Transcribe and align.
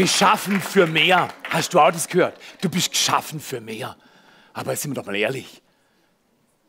geschaffen 0.00 0.62
für 0.62 0.86
mehr. 0.86 1.28
Hast 1.50 1.74
du 1.74 1.80
auch 1.80 1.90
das 1.90 2.08
gehört? 2.08 2.40
Du 2.62 2.70
bist 2.70 2.90
geschaffen 2.90 3.38
für 3.38 3.60
mehr. 3.60 3.96
Aber 4.54 4.74
sind 4.74 4.92
wir 4.92 4.94
doch 4.94 5.06
mal 5.06 5.14
ehrlich. 5.14 5.60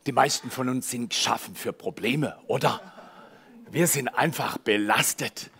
Die 0.04 0.12
meisten 0.12 0.50
von 0.50 0.68
uns 0.68 0.90
sind 0.90 1.08
geschaffen 1.08 1.54
für 1.54 1.72
Probleme, 1.72 2.36
oder? 2.46 2.80
Wir 3.70 3.86
sind 3.86 4.08
einfach 4.08 4.58
belastet. 4.58 5.50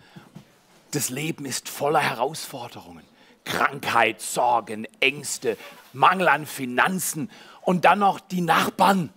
Das 0.91 1.09
Leben 1.09 1.45
ist 1.45 1.67
voller 1.67 2.01
Herausforderungen. 2.01 3.03
Krankheit, 3.43 4.21
Sorgen, 4.21 4.85
Ängste, 4.99 5.57
Mangel 5.93 6.27
an 6.27 6.45
Finanzen 6.45 7.31
und 7.61 7.85
dann 7.85 7.99
noch 7.99 8.19
die 8.19 8.41
Nachbarn. 8.41 9.09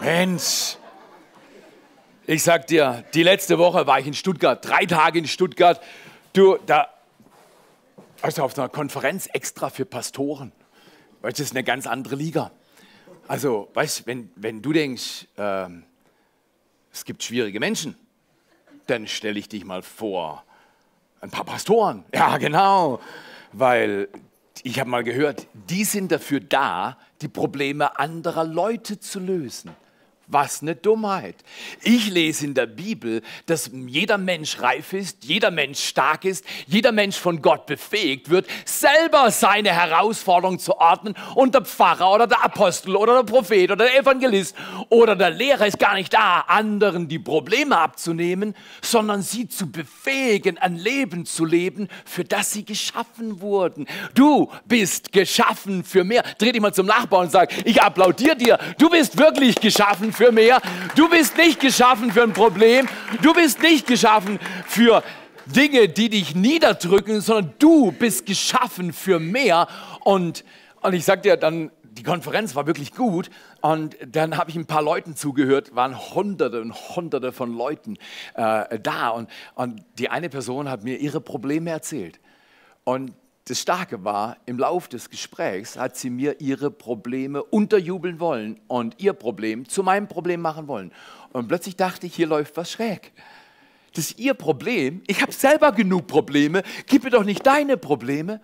Mensch, 0.00 0.76
ich 2.26 2.42
sag 2.42 2.66
dir, 2.68 3.04
die 3.12 3.22
letzte 3.22 3.58
Woche 3.58 3.86
war 3.86 3.98
ich 3.98 4.06
in 4.06 4.14
Stuttgart, 4.14 4.64
drei 4.64 4.86
Tage 4.86 5.18
in 5.18 5.28
Stuttgart. 5.28 5.80
Du, 6.32 6.56
da, 6.64 6.88
also 8.22 8.42
auf 8.42 8.56
einer 8.56 8.70
Konferenz 8.70 9.28
extra 9.34 9.68
für 9.68 9.84
Pastoren. 9.84 10.52
Weißt 11.20 11.38
du, 11.38 11.42
das 11.42 11.50
ist 11.50 11.56
eine 11.56 11.62
ganz 11.62 11.86
andere 11.86 12.16
Liga. 12.16 12.50
Also, 13.28 13.68
weißt 13.74 14.00
du, 14.00 14.06
wenn, 14.06 14.30
wenn 14.36 14.62
du 14.62 14.72
denkst, 14.72 15.26
äh, 15.36 15.66
es 16.90 17.04
gibt 17.04 17.22
schwierige 17.22 17.60
Menschen, 17.60 17.96
dann 18.86 19.06
stelle 19.06 19.38
ich 19.38 19.50
dich 19.50 19.66
mal 19.66 19.82
vor, 19.82 20.42
ein 21.20 21.30
paar 21.30 21.44
Pastoren. 21.44 22.04
Ja, 22.14 22.38
genau. 22.38 23.00
Weil 23.52 24.08
ich 24.62 24.80
habe 24.80 24.88
mal 24.88 25.04
gehört, 25.04 25.46
die 25.52 25.84
sind 25.84 26.12
dafür 26.12 26.40
da, 26.40 26.96
die 27.20 27.28
Probleme 27.28 27.98
anderer 27.98 28.44
Leute 28.44 28.98
zu 28.98 29.20
lösen. 29.20 29.76
Was 30.32 30.62
eine 30.62 30.74
Dummheit. 30.74 31.36
Ich 31.82 32.08
lese 32.08 32.46
in 32.46 32.54
der 32.54 32.64
Bibel, 32.64 33.20
dass 33.44 33.70
jeder 33.86 34.16
Mensch 34.16 34.62
reif 34.62 34.94
ist, 34.94 35.24
jeder 35.24 35.50
Mensch 35.50 35.78
stark 35.84 36.24
ist, 36.24 36.42
jeder 36.66 36.90
Mensch 36.90 37.16
von 37.16 37.42
Gott 37.42 37.66
befähigt 37.66 38.30
wird, 38.30 38.46
selber 38.64 39.30
seine 39.30 39.74
Herausforderung 39.74 40.58
zu 40.58 40.78
ordnen. 40.78 41.14
Und 41.34 41.54
der 41.54 41.66
Pfarrer 41.66 42.10
oder 42.10 42.26
der 42.26 42.42
Apostel 42.42 42.96
oder 42.96 43.22
der 43.22 43.30
Prophet 43.30 43.72
oder 43.72 43.84
der 43.84 43.98
Evangelist 43.98 44.56
oder 44.88 45.16
der 45.16 45.28
Lehrer 45.28 45.66
ist 45.66 45.78
gar 45.78 45.96
nicht 45.96 46.14
da, 46.14 46.40
anderen 46.46 47.08
die 47.08 47.18
Probleme 47.18 47.76
abzunehmen, 47.76 48.54
sondern 48.80 49.20
sie 49.20 49.48
zu 49.48 49.70
befähigen, 49.70 50.56
ein 50.56 50.76
Leben 50.76 51.26
zu 51.26 51.44
leben, 51.44 51.88
für 52.06 52.24
das 52.24 52.52
sie 52.52 52.64
geschaffen 52.64 53.42
wurden. 53.42 53.86
Du 54.14 54.50
bist 54.64 55.12
geschaffen 55.12 55.84
für 55.84 56.04
mehr. 56.04 56.22
Dreh 56.38 56.52
dich 56.52 56.62
mal 56.62 56.72
zum 56.72 56.86
Nachbarn 56.86 57.26
und 57.26 57.32
sag, 57.32 57.52
ich 57.66 57.82
applaudiere 57.82 58.36
dir. 58.36 58.58
Du 58.78 58.88
bist 58.88 59.18
wirklich 59.18 59.56
geschaffen 59.56 60.10
für 60.10 60.21
für 60.22 60.30
mehr. 60.30 60.60
Du 60.94 61.08
bist 61.08 61.36
nicht 61.36 61.58
geschaffen 61.58 62.12
für 62.12 62.22
ein 62.22 62.32
Problem. 62.32 62.86
Du 63.22 63.32
bist 63.34 63.60
nicht 63.60 63.88
geschaffen 63.88 64.38
für 64.66 65.02
Dinge, 65.46 65.88
die 65.88 66.10
dich 66.10 66.36
niederdrücken, 66.36 67.20
sondern 67.20 67.54
du 67.58 67.90
bist 67.90 68.24
geschaffen 68.24 68.92
für 68.92 69.18
mehr. 69.18 69.66
Und, 70.04 70.44
und 70.80 70.92
ich 70.92 71.04
sag 71.04 71.24
dir 71.24 71.36
dann, 71.36 71.72
die 71.82 72.04
Konferenz 72.04 72.54
war 72.54 72.68
wirklich 72.68 72.94
gut 72.94 73.30
und 73.60 73.96
dann 74.06 74.38
habe 74.38 74.48
ich 74.48 74.56
ein 74.56 74.66
paar 74.66 74.82
Leuten 74.82 75.16
zugehört, 75.16 75.74
waren 75.74 75.98
hunderte 76.14 76.60
und 76.60 76.72
hunderte 76.72 77.32
von 77.32 77.52
Leuten 77.52 77.98
äh, 78.34 78.78
da 78.78 79.08
und, 79.08 79.28
und 79.56 79.82
die 79.98 80.08
eine 80.08 80.28
Person 80.28 80.70
hat 80.70 80.84
mir 80.84 80.98
ihre 80.98 81.20
Probleme 81.20 81.70
erzählt 81.70 82.18
und 82.84 83.12
das 83.46 83.60
Starke 83.60 84.04
war, 84.04 84.36
im 84.46 84.58
Lauf 84.58 84.88
des 84.88 85.10
Gesprächs 85.10 85.76
hat 85.76 85.96
sie 85.96 86.10
mir 86.10 86.40
ihre 86.40 86.70
Probleme 86.70 87.42
unterjubeln 87.42 88.20
wollen 88.20 88.60
und 88.68 89.00
ihr 89.00 89.14
Problem 89.14 89.68
zu 89.68 89.82
meinem 89.82 90.06
Problem 90.06 90.40
machen 90.40 90.68
wollen. 90.68 90.92
Und 91.32 91.48
plötzlich 91.48 91.76
dachte 91.76 92.06
ich, 92.06 92.14
hier 92.14 92.28
läuft 92.28 92.56
was 92.56 92.70
schräg. 92.70 93.12
Das 93.94 94.10
ist 94.10 94.18
ihr 94.18 94.34
Problem. 94.34 95.02
Ich 95.06 95.22
habe 95.22 95.32
selber 95.32 95.72
genug 95.72 96.06
Probleme. 96.06 96.62
Gib 96.86 97.04
mir 97.04 97.10
doch 97.10 97.24
nicht 97.24 97.46
deine 97.46 97.76
Probleme. 97.76 98.40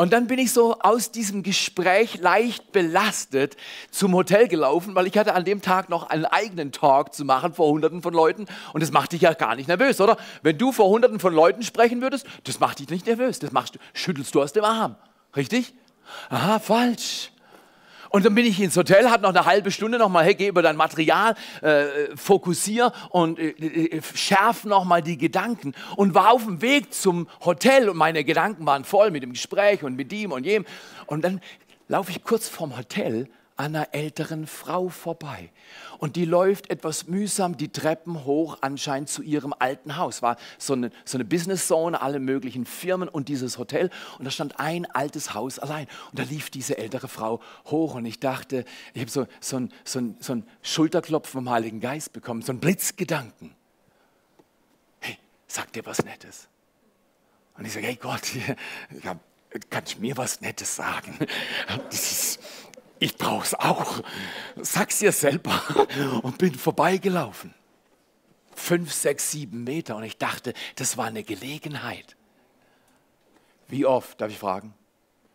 Und 0.00 0.14
dann 0.14 0.28
bin 0.28 0.38
ich 0.38 0.50
so 0.50 0.78
aus 0.78 1.10
diesem 1.10 1.42
Gespräch 1.42 2.22
leicht 2.22 2.72
belastet 2.72 3.58
zum 3.90 4.14
Hotel 4.14 4.48
gelaufen, 4.48 4.94
weil 4.94 5.06
ich 5.06 5.18
hatte 5.18 5.34
an 5.34 5.44
dem 5.44 5.60
Tag 5.60 5.90
noch 5.90 6.08
einen 6.08 6.24
eigenen 6.24 6.72
Talk 6.72 7.12
zu 7.12 7.26
machen 7.26 7.52
vor 7.52 7.68
Hunderten 7.68 8.00
von 8.00 8.14
Leuten. 8.14 8.46
Und 8.72 8.82
das 8.82 8.92
macht 8.92 9.12
dich 9.12 9.20
ja 9.20 9.34
gar 9.34 9.56
nicht 9.56 9.68
nervös, 9.68 10.00
oder? 10.00 10.16
Wenn 10.42 10.56
du 10.56 10.72
vor 10.72 10.88
Hunderten 10.88 11.20
von 11.20 11.34
Leuten 11.34 11.62
sprechen 11.62 12.00
würdest, 12.00 12.24
das 12.44 12.60
macht 12.60 12.78
dich 12.78 12.88
nicht 12.88 13.04
nervös. 13.04 13.40
Das 13.40 13.52
machst, 13.52 13.78
schüttelst 13.92 14.34
du 14.34 14.40
aus 14.40 14.54
dem 14.54 14.64
Arm. 14.64 14.96
Richtig? 15.36 15.74
Aha, 16.30 16.60
falsch. 16.60 17.30
Und 18.10 18.24
dann 18.24 18.34
bin 18.34 18.44
ich 18.44 18.60
ins 18.60 18.76
Hotel, 18.76 19.08
hatte 19.08 19.22
noch 19.22 19.30
eine 19.30 19.46
halbe 19.46 19.70
Stunde 19.70 19.96
nochmal, 19.96 20.24
hey, 20.24 20.34
geh 20.34 20.48
über 20.48 20.62
dein 20.62 20.76
Material, 20.76 21.36
äh, 21.62 22.16
fokussier 22.16 22.92
und 23.10 23.38
äh, 23.38 23.50
äh, 23.50 24.02
schärf 24.14 24.64
nochmal 24.64 25.00
die 25.00 25.16
Gedanken. 25.16 25.74
Und 25.96 26.14
war 26.14 26.32
auf 26.32 26.44
dem 26.44 26.60
Weg 26.60 26.92
zum 26.92 27.28
Hotel 27.44 27.88
und 27.88 27.96
meine 27.96 28.24
Gedanken 28.24 28.66
waren 28.66 28.84
voll 28.84 29.12
mit 29.12 29.22
dem 29.22 29.32
Gespräch 29.32 29.84
und 29.84 29.94
mit 29.94 30.12
ihm 30.12 30.32
und 30.32 30.44
jedem. 30.44 30.66
Und 31.06 31.24
dann 31.24 31.40
laufe 31.86 32.10
ich 32.10 32.24
kurz 32.24 32.48
vorm 32.48 32.76
Hotel 32.76 33.28
einer 33.60 33.92
älteren 33.92 34.46
Frau 34.46 34.88
vorbei. 34.88 35.50
Und 35.98 36.16
die 36.16 36.24
läuft 36.24 36.70
etwas 36.70 37.06
mühsam 37.06 37.58
die 37.58 37.70
Treppen 37.70 38.24
hoch, 38.24 38.56
anscheinend 38.62 39.10
zu 39.10 39.22
ihrem 39.22 39.54
alten 39.58 39.98
Haus. 39.98 40.22
War 40.22 40.36
so 40.56 40.72
eine, 40.72 40.90
so 41.04 41.18
eine 41.18 41.26
Business 41.26 41.66
Zone, 41.66 42.00
alle 42.00 42.20
möglichen 42.20 42.64
Firmen 42.64 43.08
und 43.08 43.28
dieses 43.28 43.58
Hotel. 43.58 43.90
Und 44.18 44.24
da 44.24 44.30
stand 44.30 44.58
ein 44.58 44.86
altes 44.86 45.34
Haus 45.34 45.58
allein. 45.58 45.86
Und 46.10 46.18
da 46.18 46.22
lief 46.22 46.48
diese 46.48 46.78
ältere 46.78 47.06
Frau 47.06 47.40
hoch. 47.66 47.96
Und 47.96 48.06
ich 48.06 48.18
dachte, 48.18 48.64
ich 48.94 49.02
habe 49.02 49.10
so, 49.10 49.26
so, 49.40 49.58
ein, 49.58 49.72
so, 49.84 49.98
ein, 49.98 50.16
so 50.20 50.32
ein 50.36 50.46
Schulterklopfen 50.62 51.44
vom 51.44 51.50
Heiligen 51.50 51.80
Geist 51.80 52.14
bekommen, 52.14 52.40
so 52.40 52.52
ein 52.52 52.60
Blitzgedanken. 52.60 53.54
Hey, 55.00 55.18
sag 55.46 55.70
dir 55.74 55.84
was 55.84 56.02
Nettes. 56.02 56.48
Und 57.58 57.66
ich 57.66 57.74
sage, 57.74 57.88
hey 57.88 57.96
Gott, 57.96 58.22
ja, 59.04 59.16
kannst 59.68 59.96
du 59.96 60.00
mir 60.00 60.16
was 60.16 60.40
Nettes 60.40 60.76
sagen? 60.76 61.18
Das 61.90 62.10
ist, 62.10 62.40
ich 63.00 63.16
brauche 63.16 63.44
es 63.44 63.54
auch. 63.54 64.02
Sag's 64.56 64.98
dir 64.98 65.10
selber. 65.10 65.60
Und 66.22 66.38
bin 66.38 66.54
vorbeigelaufen. 66.54 67.54
Fünf, 68.54 68.92
sechs, 68.92 69.32
sieben 69.32 69.64
Meter. 69.64 69.96
Und 69.96 70.04
ich 70.04 70.18
dachte, 70.18 70.52
das 70.76 70.96
war 70.96 71.06
eine 71.06 71.24
Gelegenheit. 71.24 72.16
Wie 73.68 73.86
oft, 73.86 74.20
darf 74.20 74.30
ich 74.30 74.38
fragen? 74.38 74.74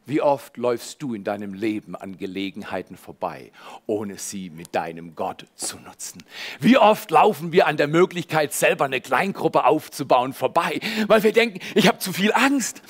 Wie 0.06 0.22
oft 0.22 0.58
läufst 0.58 1.02
du 1.02 1.16
in 1.16 1.24
deinem 1.24 1.56
Leben 1.56 1.96
an 1.96 2.18
Gelegenheiten 2.18 2.96
vorbei, 2.96 3.52
ohne 3.88 4.20
sie 4.20 4.52
mit 4.52 4.76
deinem 4.76 5.16
Gott 5.16 5.48
zu 5.56 5.80
nutzen? 5.80 6.24
Wie 6.60 6.78
oft 6.78 7.10
laufen 7.10 7.52
wir 7.52 7.66
an 7.66 7.78
der 7.78 7.88
Möglichkeit, 7.88 8.54
selber 8.54 8.86
eine 8.86 9.02
Kleingruppe 9.02 9.66
aufzubauen, 9.66 10.34
vorbei, 10.34 10.80
weil 11.08 11.24
wir 11.24 11.34
denken, 11.34 11.60
ich 11.74 11.88
habe 11.88 11.98
zu 11.98 12.14
viel 12.14 12.32
Angst. 12.34 12.84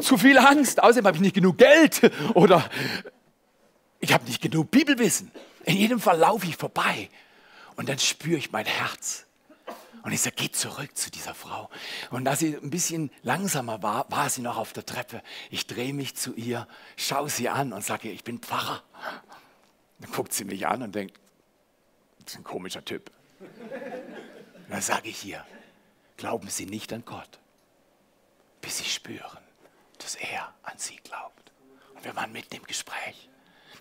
Zu 0.00 0.18
viel 0.18 0.38
Angst. 0.38 0.80
Außerdem 0.80 1.06
habe 1.06 1.16
ich 1.16 1.22
nicht 1.22 1.34
genug 1.34 1.58
Geld 1.58 2.12
oder 2.34 2.64
ich 4.00 4.12
habe 4.12 4.24
nicht 4.24 4.42
genug 4.42 4.70
Bibelwissen. 4.70 5.30
In 5.64 5.76
jedem 5.76 6.00
Fall 6.00 6.18
laufe 6.18 6.46
ich 6.46 6.56
vorbei 6.56 7.08
und 7.76 7.88
dann 7.88 7.98
spüre 7.98 8.38
ich 8.38 8.52
mein 8.52 8.66
Herz. 8.66 9.26
Und 10.02 10.12
ich 10.12 10.20
sage, 10.20 10.36
geh 10.36 10.52
zurück 10.52 10.96
zu 10.96 11.10
dieser 11.10 11.34
Frau. 11.34 11.68
Und 12.10 12.24
da 12.26 12.36
sie 12.36 12.56
ein 12.56 12.70
bisschen 12.70 13.10
langsamer 13.22 13.82
war, 13.82 14.08
war 14.08 14.30
sie 14.30 14.40
noch 14.40 14.56
auf 14.56 14.72
der 14.72 14.86
Treppe. 14.86 15.20
Ich 15.50 15.66
drehe 15.66 15.92
mich 15.92 16.14
zu 16.14 16.32
ihr, 16.34 16.68
schaue 16.96 17.28
sie 17.28 17.48
an 17.48 17.72
und 17.72 17.84
sage, 17.84 18.08
ich 18.10 18.22
bin 18.22 18.38
Pfarrer. 18.38 18.84
Dann 19.98 20.12
guckt 20.12 20.32
sie 20.32 20.44
mich 20.44 20.68
an 20.68 20.82
und 20.82 20.94
denkt, 20.94 21.18
das 22.24 22.34
ist 22.34 22.38
ein 22.38 22.44
komischer 22.44 22.84
Typ. 22.84 23.10
Und 23.40 24.70
dann 24.70 24.80
sage 24.80 25.08
ich 25.08 25.24
ihr, 25.24 25.44
glauben 26.16 26.48
Sie 26.48 26.66
nicht 26.66 26.92
an 26.92 27.04
Gott, 27.04 27.38
bis 28.60 28.78
Sie 28.78 28.84
spüren, 28.84 29.38
dass 29.98 30.14
er 30.14 30.54
an 30.62 30.76
Sie 30.76 30.96
glaubt. 30.96 31.52
Und 31.94 32.04
wir 32.04 32.14
waren 32.16 32.32
mitten 32.32 32.56
im 32.56 32.64
Gespräch. 32.64 33.28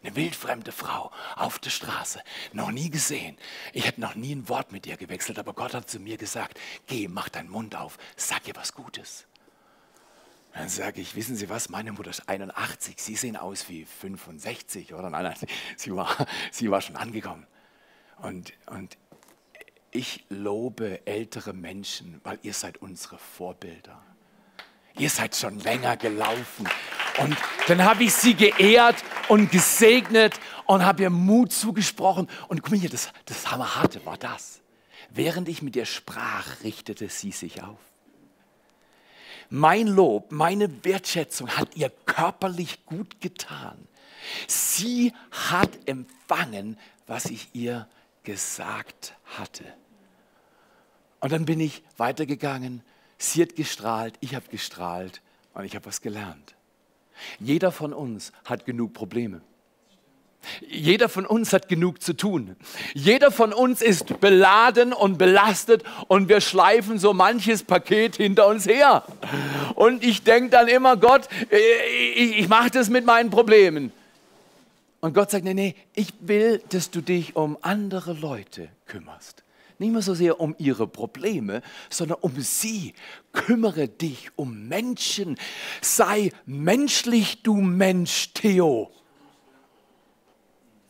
Eine 0.05 0.15
wildfremde 0.15 0.71
Frau 0.71 1.11
auf 1.35 1.57
der 1.57 1.71
Straße, 1.71 2.21
noch 2.53 2.69
nie 2.69 2.91
gesehen. 2.91 3.37
Ich 3.73 3.87
hätte 3.87 4.01
noch 4.01 4.13
nie 4.13 4.35
ein 4.35 4.47
Wort 4.49 4.71
mit 4.71 4.85
ihr 4.85 4.97
gewechselt, 4.97 5.39
aber 5.39 5.53
Gott 5.53 5.73
hat 5.73 5.89
zu 5.89 5.99
mir 5.99 6.17
gesagt, 6.17 6.59
geh, 6.85 7.07
mach 7.07 7.27
deinen 7.27 7.49
Mund 7.49 7.75
auf, 7.75 7.97
sag 8.15 8.47
ihr 8.47 8.55
was 8.55 8.73
Gutes. 8.73 9.25
Dann 10.53 10.69
sage 10.69 11.01
ich, 11.01 11.15
wissen 11.15 11.35
Sie 11.35 11.49
was, 11.49 11.69
meine 11.69 11.91
Mutter 11.91 12.11
ist 12.11 12.29
81, 12.29 13.01
Sie 13.01 13.15
sehen 13.15 13.35
aus 13.35 13.67
wie 13.67 13.85
65 13.85 14.93
oder 14.93 15.09
nein, 15.09 15.23
nein 15.23 15.35
sie 15.75 15.95
war, 15.95 16.27
sie 16.51 16.69
war 16.69 16.81
schon 16.81 16.97
angekommen. 16.97 17.47
Und, 18.21 18.53
und 18.67 18.99
ich 19.89 20.23
lobe 20.29 21.07
ältere 21.07 21.53
Menschen, 21.53 22.21
weil 22.23 22.37
ihr 22.43 22.53
seid 22.53 22.77
unsere 22.77 23.17
Vorbilder. 23.17 24.03
Ihr 24.99 25.09
seid 25.09 25.35
schon 25.35 25.59
länger 25.61 25.97
gelaufen. 25.97 26.69
Und 27.17 27.35
dann 27.67 27.83
habe 27.83 28.03
ich 28.03 28.13
sie 28.13 28.35
geehrt 28.35 29.03
und 29.29 29.51
gesegnet 29.51 30.39
und 30.65 30.83
habe 30.85 31.03
ihr 31.03 31.09
Mut 31.09 31.51
zugesprochen. 31.51 32.29
Und 32.47 32.61
guck 32.61 32.71
mal 32.71 32.79
hier, 32.79 32.89
das, 32.89 33.09
das 33.25 33.51
Hammerharte 33.51 34.05
war 34.05 34.17
das. 34.17 34.61
Während 35.09 35.47
ich 35.49 35.61
mit 35.61 35.75
ihr 35.75 35.85
sprach, 35.85 36.63
richtete 36.63 37.09
sie 37.09 37.31
sich 37.31 37.63
auf. 37.63 37.79
Mein 39.49 39.87
Lob, 39.87 40.31
meine 40.31 40.83
Wertschätzung 40.83 41.49
hat 41.49 41.75
ihr 41.75 41.91
körperlich 42.05 42.85
gut 42.85 43.21
getan. 43.21 43.87
Sie 44.47 45.13
hat 45.31 45.69
empfangen, 45.85 46.79
was 47.05 47.25
ich 47.25 47.49
ihr 47.53 47.87
gesagt 48.23 49.13
hatte. 49.37 49.63
Und 51.19 51.31
dann 51.31 51.45
bin 51.45 51.59
ich 51.59 51.83
weitergegangen 51.97 52.83
Sie 53.17 53.41
hat 53.41 53.55
gestrahlt, 53.55 54.15
ich 54.19 54.35
habe 54.35 54.47
gestrahlt 54.49 55.21
und 55.53 55.65
ich 55.65 55.75
habe 55.75 55.85
was 55.85 56.01
gelernt. 56.01 56.54
Jeder 57.39 57.71
von 57.71 57.93
uns 57.93 58.31
hat 58.43 58.65
genug 58.65 58.93
Probleme. 58.93 59.41
Jeder 60.67 61.09
von 61.09 61.25
uns 61.25 61.53
hat 61.53 61.67
genug 61.69 62.01
zu 62.01 62.13
tun. 62.13 62.55
Jeder 62.93 63.31
von 63.31 63.53
uns 63.53 63.81
ist 63.81 64.19
beladen 64.19 64.93
und 64.93 65.17
belastet 65.17 65.83
und 66.07 66.29
wir 66.29 66.41
schleifen 66.41 66.99
so 66.99 67.13
manches 67.13 67.63
Paket 67.63 68.17
hinter 68.17 68.47
uns 68.47 68.67
her. 68.67 69.03
Und 69.75 70.03
ich 70.03 70.23
denke 70.23 70.49
dann 70.51 70.67
immer, 70.67 70.97
Gott, 70.97 71.27
ich, 72.15 72.39
ich 72.39 72.47
mache 72.47 72.69
das 72.69 72.89
mit 72.89 73.05
meinen 73.05 73.29
Problemen. 73.29 73.91
Und 75.01 75.13
Gott 75.13 75.31
sagt, 75.31 75.43
nee, 75.43 75.53
nee, 75.53 75.75
ich 75.93 76.09
will, 76.19 76.61
dass 76.69 76.89
du 76.89 77.01
dich 77.01 77.35
um 77.35 77.57
andere 77.61 78.13
Leute 78.13 78.69
kümmerst. 78.85 79.44
Nicht 79.77 79.91
mehr 79.91 80.01
so 80.01 80.13
sehr 80.13 80.39
um 80.39 80.55
ihre 80.57 80.87
Probleme, 80.87 81.61
sondern 81.89 82.19
um 82.21 82.39
sie. 82.41 82.93
Kümmere 83.33 83.87
dich 83.87 84.29
um 84.35 84.67
Menschen. 84.67 85.37
Sei 85.81 86.31
menschlich, 86.45 87.43
du 87.43 87.55
Mensch, 87.55 88.33
Theo. 88.33 88.91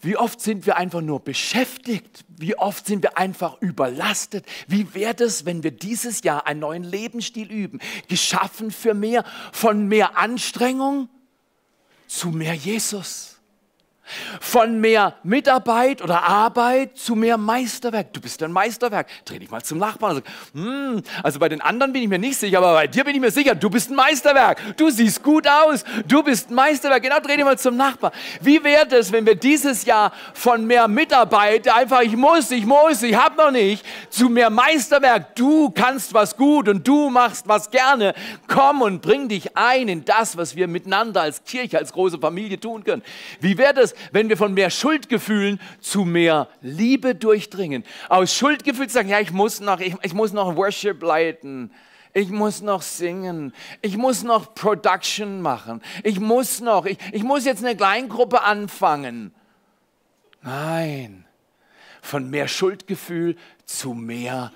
Wie 0.06 0.18
oft 0.18 0.40
sind 0.40 0.68
wir 0.68 0.78
einfach 0.78 1.02
nur 1.02 1.20
beschäftigt? 1.20 2.26
Wie 2.28 2.56
oft 2.56 2.86
sind 2.86 3.02
wir 3.02 3.18
einfach 3.18 3.60
überlastet? 3.60 4.46
Wie 4.68 4.94
wäre 4.94 5.24
es, 5.24 5.46
wenn 5.46 5.64
wir 5.64 5.72
dieses 5.72 6.22
Jahr 6.22 6.46
einen 6.46 6.60
neuen 6.60 6.84
Lebensstil 6.84 7.52
üben? 7.52 7.80
Geschaffen 8.08 8.70
für 8.70 8.94
mehr, 8.94 9.26
von 9.52 9.88
mehr 9.88 10.16
Anstrengung 10.16 11.10
zu 12.06 12.30
mehr 12.30 12.54
Jesus. 12.54 13.35
Von 14.40 14.80
mehr 14.80 15.16
Mitarbeit 15.24 16.02
oder 16.02 16.24
Arbeit 16.24 16.98
zu 16.98 17.16
mehr 17.16 17.38
Meisterwerk. 17.38 18.14
Du 18.14 18.22
bist 18.22 18.42
ein 18.44 18.52
Meisterwerk. 18.52 19.08
Dreh 19.26 19.40
dich 19.40 19.50
mal 19.50 19.64
zum 19.64 19.80
Nachbarn 19.80 20.18
und 20.18 20.24
sag, 20.26 20.34
hm, 20.54 21.02
also 21.24 21.40
bei 21.40 21.50
den 21.50 21.62
anderen 21.62 21.94
bin 21.94 22.04
ich 22.04 22.08
mir 22.08 22.20
nicht 22.20 22.38
sicher, 22.38 22.60
aber 22.60 22.74
bei 22.74 22.88
dir 22.88 23.04
bin 23.04 23.16
ich 23.16 23.22
mir 23.22 23.32
sicher, 23.32 23.56
du 23.56 23.70
bist 23.70 23.90
ein 23.90 23.96
Meisterwerk. 23.96 24.78
Du 24.78 24.90
siehst 24.90 25.24
gut 25.24 25.48
aus. 25.48 25.84
Du 26.08 26.22
bist 26.22 26.52
ein 26.52 26.56
Meisterwerk. 26.56 27.04
Genau, 27.04 27.20
dreh 27.20 27.36
dich 27.36 27.46
mal 27.46 27.58
zum 27.58 27.78
Nachbarn. 27.78 28.14
Wie 28.42 28.64
wäre 28.64 28.96
es, 28.96 29.12
wenn 29.12 29.26
wir 29.26 29.36
dieses 29.36 29.86
Jahr 29.86 30.12
von 30.34 30.66
mehr 30.66 30.88
Mitarbeit, 30.88 31.68
einfach 31.68 32.02
ich 32.02 32.16
muss, 32.16 32.52
ich 32.52 32.66
muss, 32.66 33.02
ich 33.02 33.16
hab 33.16 33.38
noch 33.38 33.52
nicht, 33.52 33.84
zu 34.10 34.30
mehr 34.30 34.50
Meisterwerk. 34.50 35.36
Du 35.36 35.72
kannst 35.72 36.14
was 36.14 36.38
gut 36.38 36.70
und 36.70 36.88
du 36.88 37.10
machst 37.10 37.48
was 37.48 37.72
gerne. 37.72 38.14
Komm 38.48 38.82
und 38.82 39.02
bring 39.02 39.28
dich 39.28 39.58
ein 39.58 39.88
in 39.88 40.06
das, 40.06 40.38
was 40.38 40.56
wir 40.56 40.68
miteinander 40.68 41.22
als 41.22 41.44
Kirche, 41.44 41.80
als 41.80 41.92
große 41.92 42.20
Familie 42.20 42.60
tun 42.60 42.84
können. 42.84 43.02
Wie 43.40 43.58
wäre 43.58 43.74
das, 43.74 43.95
wenn 44.12 44.30
wir 44.30 44.38
von 44.38 44.54
mehr 44.54 44.70
Schuldgefühlen 44.70 45.60
zu 45.80 46.06
mehr 46.06 46.50
Liebe 46.62 47.16
durchdringen. 47.16 47.84
Aus 48.10 48.36
Schuldgefühl 48.36 48.88
zu 48.88 48.94
sagen, 48.94 49.10
ja, 49.10 49.20
ich 49.20 49.32
muss 49.32 49.60
noch, 49.60 49.80
ich, 49.80 49.96
ich 50.02 50.14
muss 50.14 50.34
noch 50.34 50.56
Worship 50.56 51.02
leiten. 51.02 51.72
Ich 52.14 52.30
muss 52.30 52.62
noch 52.62 52.82
singen. 52.82 53.54
Ich 53.82 53.98
muss 53.98 54.24
noch 54.24 54.56
Production 54.56 55.42
machen. 55.42 55.82
Ich 56.04 56.20
muss 56.20 56.62
noch, 56.62 56.86
ich, 56.86 56.98
ich 57.12 57.24
muss 57.24 57.44
jetzt 57.44 57.64
eine 57.64 57.76
Kleingruppe 57.76 58.42
anfangen. 58.42 59.34
Nein. 60.42 61.26
Von 62.02 62.30
mehr 62.30 62.48
Schuldgefühl 62.48 63.36
zu 63.66 63.94
mehr 63.94 64.52
Liebe. 64.52 64.56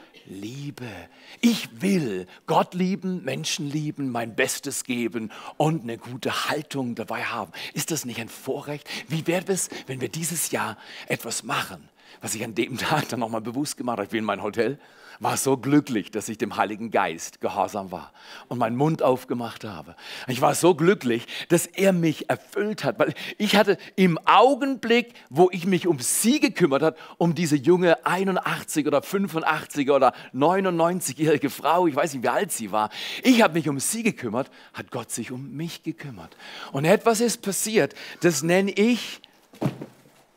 Ich 1.41 1.81
will 1.81 2.27
Gott 2.45 2.73
lieben, 2.73 3.23
Menschen 3.23 3.69
lieben, 3.69 4.11
mein 4.11 4.35
Bestes 4.35 4.83
geben 4.83 5.31
und 5.57 5.83
eine 5.83 5.97
gute 5.97 6.49
Haltung 6.49 6.95
dabei 6.95 7.23
haben. 7.23 7.51
Ist 7.73 7.91
das 7.91 8.05
nicht 8.05 8.19
ein 8.19 8.29
Vorrecht? 8.29 8.87
Wie 9.07 9.25
wäre 9.27 9.51
es, 9.51 9.69
wenn 9.87 10.01
wir 10.01 10.09
dieses 10.09 10.51
Jahr 10.51 10.77
etwas 11.07 11.43
machen, 11.43 11.89
was 12.21 12.35
ich 12.35 12.43
an 12.43 12.55
dem 12.55 12.77
Tag 12.79 13.09
dann 13.09 13.19
nochmal 13.19 13.41
bewusst 13.41 13.77
gemacht 13.77 13.97
habe? 13.97 14.05
Ich 14.05 14.11
bin 14.11 14.19
in 14.19 14.25
mein 14.25 14.43
Hotel 14.43 14.79
war 15.19 15.35
so 15.35 15.57
glücklich, 15.57 16.11
dass 16.11 16.29
ich 16.29 16.37
dem 16.37 16.55
Heiligen 16.55 16.91
Geist 16.91 17.41
gehorsam 17.41 17.91
war 17.91 18.13
und 18.47 18.57
meinen 18.57 18.77
Mund 18.77 19.03
aufgemacht 19.03 19.65
habe. 19.65 19.95
Ich 20.27 20.41
war 20.41 20.55
so 20.55 20.75
glücklich, 20.75 21.25
dass 21.49 21.65
er 21.65 21.91
mich 21.91 22.29
erfüllt 22.29 22.83
hat, 22.83 22.99
weil 22.99 23.13
ich 23.37 23.55
hatte 23.55 23.77
im 23.95 24.17
Augenblick, 24.25 25.13
wo 25.29 25.49
ich 25.51 25.65
mich 25.65 25.87
um 25.87 25.99
sie 25.99 26.39
gekümmert 26.39 26.81
hat, 26.81 26.97
um 27.17 27.35
diese 27.35 27.57
junge 27.57 28.05
81 28.05 28.87
oder 28.87 29.01
85 29.01 29.91
oder 29.91 30.13
99-jährige 30.33 31.49
Frau, 31.49 31.87
ich 31.87 31.95
weiß 31.95 32.13
nicht, 32.13 32.23
wie 32.23 32.29
alt 32.29 32.51
sie 32.51 32.71
war, 32.71 32.89
ich 33.21 33.41
habe 33.41 33.55
mich 33.55 33.67
um 33.67 33.79
sie 33.79 34.03
gekümmert, 34.03 34.49
hat 34.73 34.89
Gott 34.89 35.11
sich 35.11 35.31
um 35.31 35.51
mich 35.51 35.83
gekümmert. 35.83 36.35
Und 36.71 36.85
etwas 36.85 37.19
ist 37.19 37.41
passiert, 37.41 37.93
das 38.21 38.41
nenne 38.41 38.71
ich 38.71 39.21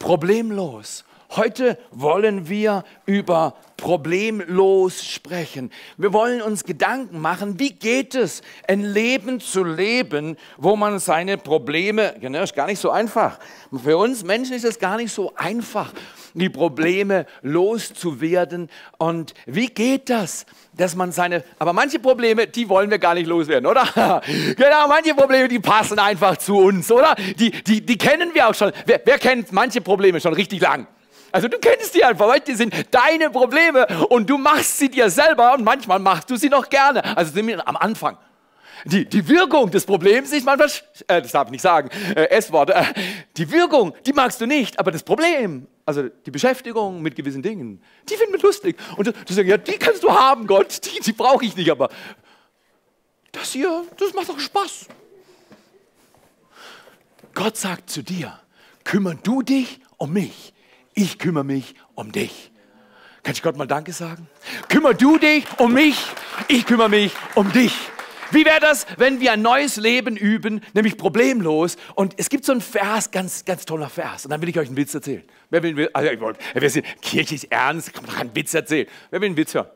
problemlos. 0.00 1.04
Heute 1.34 1.79
wollen 1.93 2.50
wir 2.50 2.84
über 3.06 3.55
problemlos 3.79 5.02
sprechen. 5.02 5.73
Wir 5.96 6.12
wollen 6.12 6.43
uns 6.43 6.64
Gedanken 6.64 7.20
machen, 7.20 7.58
wie 7.58 7.70
geht 7.70 8.14
es, 8.14 8.43
ein 8.69 8.82
Leben 8.82 9.40
zu 9.40 9.64
leben, 9.64 10.37
wo 10.58 10.76
man 10.76 10.99
seine 10.99 11.38
Probleme, 11.38 12.14
genau, 12.20 12.43
ist 12.43 12.55
gar 12.55 12.67
nicht 12.67 12.81
so 12.81 12.90
einfach. 12.90 13.38
Für 13.82 13.96
uns 13.96 14.25
Menschen 14.25 14.55
ist 14.55 14.67
es 14.67 14.79
gar 14.79 14.99
nicht 14.99 15.11
so 15.11 15.32
einfach, 15.34 15.94
die 16.34 16.50
Probleme 16.50 17.25
loszuwerden. 17.40 18.69
Und 18.99 19.32
wie 19.46 19.69
geht 19.69 20.11
das, 20.11 20.44
dass 20.75 20.94
man 20.94 21.12
seine, 21.12 21.44
aber 21.58 21.73
manche 21.73 21.99
Probleme, 21.99 22.46
die 22.46 22.69
wollen 22.69 22.90
wir 22.90 22.99
gar 22.99 23.14
nicht 23.14 23.26
loswerden, 23.26 23.67
oder? 23.67 24.20
genau, 24.56 24.87
manche 24.87 25.14
Probleme, 25.14 25.49
die 25.49 25.61
passen 25.61 25.99
einfach 25.99 26.37
zu 26.37 26.58
uns, 26.58 26.93
oder? 26.93 27.17
Die, 27.38 27.50
die, 27.50 27.81
die 27.81 27.96
kennen 27.96 28.35
wir 28.35 28.49
auch 28.49 28.55
schon. 28.55 28.70
Wer, 28.85 29.00
wer 29.02 29.19
kennt 29.19 29.50
manche 29.50 29.81
Probleme 29.81 30.20
schon 30.20 30.35
richtig 30.35 30.61
lang? 30.61 30.87
Also 31.32 31.49
du 31.49 31.58
kennst 31.58 31.94
die 31.94 32.05
einfach, 32.05 32.29
weil 32.29 32.40
die 32.40 32.55
sind 32.55 32.75
deine 32.90 33.31
Probleme 33.31 33.87
und 34.11 34.29
du 34.29 34.37
machst 34.37 34.76
sie 34.76 34.90
dir 34.90 35.08
selber 35.08 35.55
und 35.55 35.64
manchmal 35.64 35.99
machst 35.99 36.29
du 36.31 36.37
sie 36.37 36.50
noch 36.50 36.69
gerne. 36.69 37.17
Also 37.17 37.38
am 37.40 37.76
Anfang. 37.76 38.19
Die, 38.84 39.05
die 39.05 39.26
Wirkung 39.29 39.70
des 39.70 39.87
Problems 39.87 40.32
ist 40.32 40.44
manchmal, 40.44 40.69
äh, 41.06 41.23
das 41.23 41.32
darf 41.32 41.46
ich 41.46 41.52
nicht 41.52 41.62
sagen, 41.62 41.88
äh, 42.17 42.25
S-Wort, 42.31 42.70
äh, 42.70 42.82
die 43.37 43.50
Wirkung, 43.50 43.94
die 44.05 44.12
magst 44.12 44.40
du 44.40 44.46
nicht, 44.46 44.79
aber 44.79 44.90
das 44.90 45.05
Problem, 45.05 45.69
also 45.87 46.08
die 46.08 46.31
Beschäftigung 46.32 47.00
mit 47.00 47.14
gewissen 47.14 47.43
Dingen, 47.43 47.81
die 48.08 48.17
finden 48.17 48.32
wir 48.32 48.40
lustig. 48.40 48.76
Und 48.96 49.06
du, 49.06 49.12
sagst, 49.12 49.49
ja, 49.49 49.56
die 49.56 49.78
kannst 49.78 50.02
du 50.02 50.11
haben, 50.11 50.49
Gott, 50.49 50.81
die, 50.85 51.00
die 51.00 51.12
brauche 51.12 51.44
ich 51.44 51.56
nicht, 51.56 51.70
aber 51.70 51.90
das 53.31 53.52
hier, 53.52 53.85
das 53.99 54.12
macht 54.14 54.28
doch 54.28 54.40
Spaß. 54.40 54.88
Gott 57.35 57.56
sagt 57.56 57.88
zu 57.88 58.02
dir, 58.02 58.38
kümmer 58.85 59.14
du 59.14 59.43
dich 59.43 59.81
um 59.96 60.12
mich 60.12 60.51
ich 60.94 61.18
kümmere 61.18 61.44
mich 61.44 61.74
um 61.94 62.12
dich. 62.12 62.50
Kann 63.22 63.34
ich 63.34 63.42
Gott 63.42 63.56
mal 63.56 63.66
Danke 63.66 63.92
sagen? 63.92 64.28
Kümmer 64.68 64.94
du 64.94 65.18
dich 65.18 65.44
um 65.58 65.72
mich, 65.72 65.96
ich 66.49 66.66
kümmere 66.66 66.88
mich 66.88 67.12
um 67.34 67.52
dich. 67.52 67.75
Wie 68.32 68.46
wäre 68.46 68.61
das, 68.61 68.87
wenn 68.96 69.20
wir 69.20 69.32
ein 69.32 69.42
neues 69.42 69.76
Leben 69.76 70.16
üben, 70.16 70.62
nämlich 70.72 70.96
problemlos? 70.96 71.76
Und 71.94 72.14
es 72.16 72.30
gibt 72.30 72.46
so 72.46 72.52
einen 72.52 72.62
Vers, 72.62 73.11
ganz, 73.11 73.44
ganz 73.44 73.66
toller 73.66 73.90
Vers. 73.90 74.25
Und 74.25 74.30
dann 74.30 74.40
will 74.40 74.49
ich 74.49 74.58
euch 74.58 74.68
einen 74.68 74.76
Witz 74.76 74.94
erzählen. 74.94 75.22
Wer 75.50 75.62
will, 75.62 75.90
also, 75.92 76.11
wir 76.54 76.70
sind, 76.70 76.87
Kirche 77.02 77.34
ist 77.34 77.44
ernst, 77.52 77.92
kann 77.92 78.08
einen 78.16 78.34
Witz 78.34 78.54
erzählen. 78.54 78.88
Wer 79.11 79.20
will 79.20 79.26
einen 79.26 79.37
Witz 79.37 79.54
hören? 79.54 79.68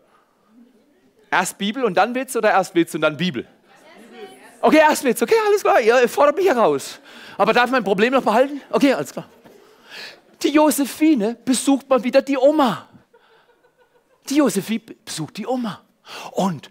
Erst 1.30 1.58
Bibel 1.58 1.84
und 1.84 1.98
dann 1.98 2.14
Witz 2.14 2.34
oder 2.34 2.50
erst 2.50 2.74
Witz 2.74 2.94
und 2.94 3.02
dann 3.02 3.18
Bibel? 3.18 3.46
Okay, 4.62 4.78
erst 4.78 5.04
Witz. 5.04 5.20
Okay, 5.20 5.34
alles 5.46 5.60
klar. 5.60 5.80
Ihr 5.80 6.08
fordert 6.08 6.36
mich 6.36 6.46
heraus. 6.46 6.98
Aber 7.36 7.52
darf 7.52 7.66
ich 7.66 7.72
mein 7.72 7.84
Problem 7.84 8.14
noch 8.14 8.22
behalten? 8.22 8.62
Okay, 8.70 8.94
alles 8.94 9.12
klar. 9.12 9.28
Die 10.46 10.52
Josephine 10.52 11.34
besucht 11.34 11.88
mal 11.88 12.04
wieder 12.04 12.22
die 12.22 12.38
Oma. 12.38 12.88
Die 14.28 14.36
Josephine 14.36 14.80
besucht 15.04 15.38
die 15.38 15.46
Oma. 15.46 15.82
Und 16.30 16.70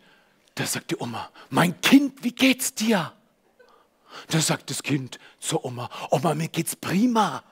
da 0.55 0.65
sagt 0.65 0.91
die 0.91 0.97
Oma, 0.97 1.29
mein 1.49 1.81
Kind, 1.81 2.23
wie 2.23 2.31
geht's 2.31 2.73
dir? 2.73 3.11
Da 4.29 4.39
sagt 4.39 4.69
das 4.69 4.81
Kind 4.81 5.19
zur 5.39 5.65
Oma, 5.65 5.89
Oma, 6.09 6.33
mir 6.35 6.47
geht's 6.47 6.77
prima. 6.77 7.43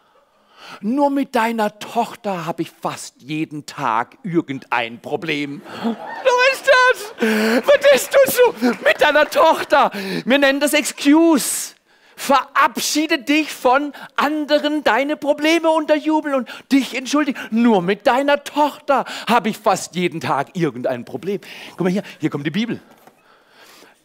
Nur 0.79 1.09
mit 1.09 1.35
deiner 1.35 1.77
Tochter 1.79 2.45
habe 2.45 2.61
ich 2.61 2.71
fast 2.71 3.21
jeden 3.21 3.65
Tag 3.65 4.17
irgendein 4.23 5.01
Problem. 5.01 5.61
Du 5.83 6.29
weißt 6.29 6.67
das? 6.67 7.65
Was 7.67 7.95
ist 7.95 8.13
du 8.13 8.31
so 8.31 8.75
mit 8.85 9.01
deiner 9.01 9.29
Tochter? 9.29 9.91
Wir 10.23 10.37
nennen 10.37 10.61
das 10.61 10.73
Excuse. 10.73 11.75
Verabschiede 12.15 13.19
dich 13.19 13.51
von 13.51 13.93
anderen, 14.15 14.83
deine 14.83 15.17
Probleme 15.17 15.69
unterjubeln 15.69 16.35
und 16.35 16.49
dich 16.71 16.95
entschuldigen. 16.95 17.39
Nur 17.51 17.81
mit 17.81 18.07
deiner 18.07 18.43
Tochter 18.43 19.05
habe 19.27 19.49
ich 19.49 19.57
fast 19.57 19.95
jeden 19.95 20.21
Tag 20.21 20.55
irgendein 20.55 21.05
Problem. 21.05 21.41
Guck 21.71 21.81
mal 21.81 21.89
hier, 21.89 22.03
hier 22.19 22.29
kommt 22.29 22.45
die 22.45 22.51
Bibel. 22.51 22.79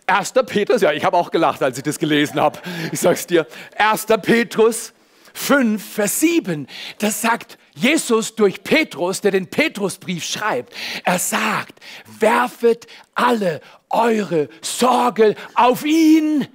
1. 0.06 0.32
Petrus, 0.46 0.80
ja, 0.80 0.92
ich 0.92 1.04
habe 1.04 1.16
auch 1.16 1.30
gelacht, 1.30 1.62
als 1.62 1.76
ich 1.76 1.84
das 1.84 1.98
gelesen 1.98 2.40
habe. 2.40 2.58
Ich 2.92 3.00
sag's 3.00 3.26
dir. 3.26 3.46
1. 3.76 4.06
Petrus 4.22 4.94
5, 5.34 5.94
Vers 5.94 6.20
7. 6.20 6.66
Das 6.98 7.20
sagt 7.20 7.58
Jesus 7.74 8.34
durch 8.34 8.64
Petrus, 8.64 9.20
der 9.20 9.30
den 9.30 9.48
Petrusbrief 9.48 10.24
schreibt. 10.24 10.72
Er 11.04 11.18
sagt, 11.18 11.78
werfet 12.18 12.86
alle 13.14 13.60
eure 13.90 14.48
Sorge 14.62 15.36
auf 15.54 15.84
ihn 15.84 16.48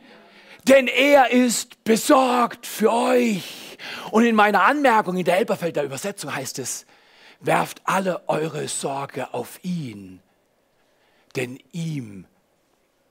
denn 0.67 0.87
er 0.87 1.31
ist 1.31 1.83
besorgt 1.83 2.65
für 2.65 2.91
euch. 2.91 3.77
Und 4.11 4.25
in 4.25 4.35
meiner 4.35 4.63
Anmerkung 4.63 5.17
in 5.17 5.25
der 5.25 5.37
Elberfelder 5.37 5.83
Übersetzung 5.83 6.33
heißt 6.33 6.59
es, 6.59 6.85
werft 7.39 7.81
alle 7.83 8.27
eure 8.29 8.67
Sorge 8.67 9.33
auf 9.33 9.59
ihn, 9.63 10.21
denn 11.35 11.59
ihm 11.71 12.25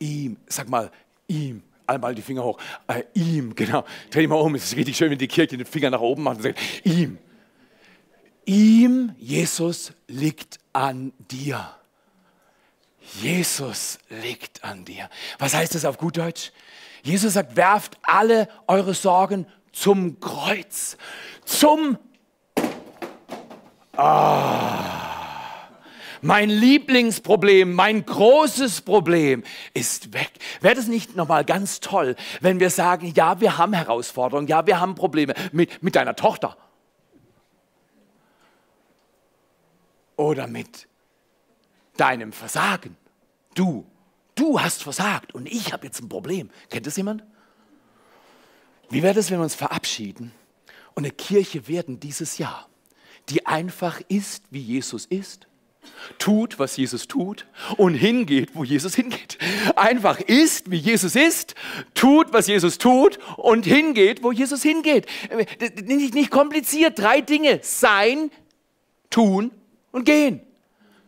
ihm, 0.03 0.37
sag 0.47 0.69
mal, 0.69 0.91
ihm, 1.29 1.63
einmal 1.87 2.15
die 2.15 2.23
Finger 2.23 2.45
hoch, 2.45 2.59
äh, 2.89 3.05
ihm, 3.15 3.55
genau, 3.55 3.85
dreh 4.11 4.27
mal 4.27 4.37
um, 4.37 4.55
es 4.55 4.65
ist 4.65 4.77
richtig 4.77 4.97
schön, 4.97 5.11
wenn 5.11 5.19
die 5.19 5.29
Kirche 5.29 5.57
den 5.57 5.67
Finger 5.67 5.91
nach 5.91 6.01
oben 6.01 6.25
macht 6.25 6.39
und 6.39 6.43
sagt, 6.43 6.59
ihm, 6.85 7.19
ihm, 8.45 9.15
Jesus, 9.19 9.93
liegt 10.09 10.59
an 10.73 11.13
dir. 11.31 11.75
Jesus 13.21 13.99
liegt 14.09 14.63
an 14.63 14.85
dir. 14.85 15.09
Was 15.39 15.55
heißt 15.55 15.75
das 15.75 15.85
auf 15.85 15.99
gut 15.99 16.17
Deutsch? 16.17 16.53
Jesus 17.03 17.35
sagt, 17.35 17.57
werft 17.57 17.99
alle 18.03 18.49
eure 18.67 18.95
Sorgen 18.95 19.47
zum 19.73 20.21
Kreuz, 20.21 20.97
zum 21.45 21.99
Ah, 23.95 25.69
mein 26.23 26.49
Lieblingsproblem, 26.49 27.75
mein 27.75 28.07
großes 28.07 28.81
Problem 28.81 29.43
ist 29.75 30.15
weg. 30.15 30.31
Wäre 30.61 30.77
das 30.77 30.87
nicht 30.87 31.15
nochmal 31.15 31.45
ganz 31.45 31.81
toll, 31.81 32.17
wenn 32.41 32.59
wir 32.59 32.71
sagen, 32.71 33.13
ja, 33.15 33.41
wir 33.41 33.59
haben 33.59 33.75
Herausforderungen, 33.75 34.47
ja, 34.49 34.67
wir 34.67 34.81
haben 34.81 34.95
Probleme 34.95 35.35
mit, 35.53 35.83
mit 35.83 35.95
deiner 35.95 36.17
Tochter 36.17 36.57
oder 40.17 40.47
mit 40.47 40.89
deinem 41.99 42.33
Versagen. 42.33 42.97
Du, 43.55 43.85
du 44.35 44.61
hast 44.61 44.83
versagt 44.83 45.35
und 45.35 45.47
ich 45.47 45.73
habe 45.73 45.87
jetzt 45.87 46.01
ein 46.01 46.09
Problem. 46.09 46.51
Kennt 46.71 46.87
das 46.87 46.97
jemand? 46.97 47.25
Wie 48.91 49.03
wäre 49.03 49.15
das, 49.15 49.31
wenn 49.31 49.39
wir 49.39 49.45
uns 49.45 49.55
verabschieden 49.55 50.33
und 50.95 51.05
eine 51.05 51.13
Kirche 51.13 51.69
werden 51.69 52.01
dieses 52.01 52.39
Jahr? 52.39 52.69
die 53.29 53.47
einfach 53.47 54.01
ist, 54.09 54.45
wie 54.51 54.61
Jesus 54.61 55.07
ist, 55.07 55.47
tut, 56.19 56.59
was 56.59 56.77
Jesus 56.77 57.09
tut 57.09 57.47
und 57.77 57.95
hingeht, 57.95 58.55
wo 58.55 58.65
Jesus 58.65 58.95
hingeht. 58.95 59.39
Einfach 59.75 60.21
ist, 60.21 60.71
wie 60.71 60.77
Jesus 60.77 61.17
ist, 61.17 61.55
tut, 61.95 62.33
was 62.33 62.47
Jesus 62.47 62.79
tut 62.79 63.19
und 63.37 63.67
hingeht, 63.67 64.23
wo 64.23 64.33
Jesus 64.33 64.63
hingeht. 64.63 65.07
Nicht, 65.85 66.15
nicht 66.15 66.31
kompliziert, 66.31 66.99
drei 66.99 67.21
Dinge. 67.21 67.61
Sein, 67.63 68.31
tun 69.11 69.51
und 69.91 70.05
gehen. 70.05 70.41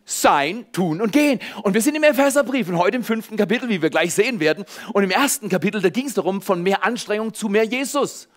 Sein, 0.05 0.71
tun 0.71 1.01
und 1.01 1.11
gehen. 1.11 1.39
Und 1.63 1.73
wir 1.73 1.81
sind 1.81 1.95
im 1.95 2.03
Epheserbrief 2.03 2.69
und 2.69 2.77
heute 2.77 2.97
im 2.97 3.03
fünften 3.03 3.37
Kapitel, 3.37 3.69
wie 3.69 3.81
wir 3.81 3.89
gleich 3.89 4.13
sehen 4.13 4.39
werden. 4.39 4.63
Und 4.93 5.03
im 5.03 5.09
ersten 5.09 5.49
Kapitel, 5.49 5.81
da 5.81 5.89
ging 5.89 6.05
es 6.05 6.13
darum, 6.13 6.41
von 6.41 6.61
mehr 6.61 6.83
Anstrengung 6.83 7.33
zu 7.33 7.49
mehr 7.49 7.63
Jesus. 7.63 8.27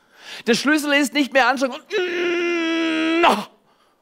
Der 0.47 0.55
Schlüssel 0.55 0.95
ist 0.95 1.13
nicht 1.13 1.33
mehr 1.33 1.47
Anstrengung. 1.47 1.79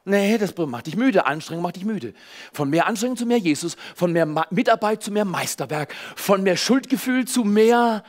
Nee, 0.05 0.37
das 0.37 0.55
macht 0.55 0.87
dich 0.87 0.95
müde. 0.95 1.25
Anstrengung 1.25 1.63
macht 1.63 1.75
dich 1.75 1.83
müde. 1.83 2.13
Von 2.53 2.69
mehr 2.69 2.87
Anstrengung 2.87 3.17
zu 3.17 3.25
mehr 3.25 3.39
Jesus, 3.39 3.75
von 3.93 4.13
mehr 4.13 4.25
Mitarbeit 4.49 5.03
zu 5.03 5.11
mehr 5.11 5.25
Meisterwerk, 5.25 5.93
von 6.15 6.43
mehr 6.43 6.55
Schuldgefühl 6.55 7.25
zu 7.25 7.43
mehr 7.43 8.05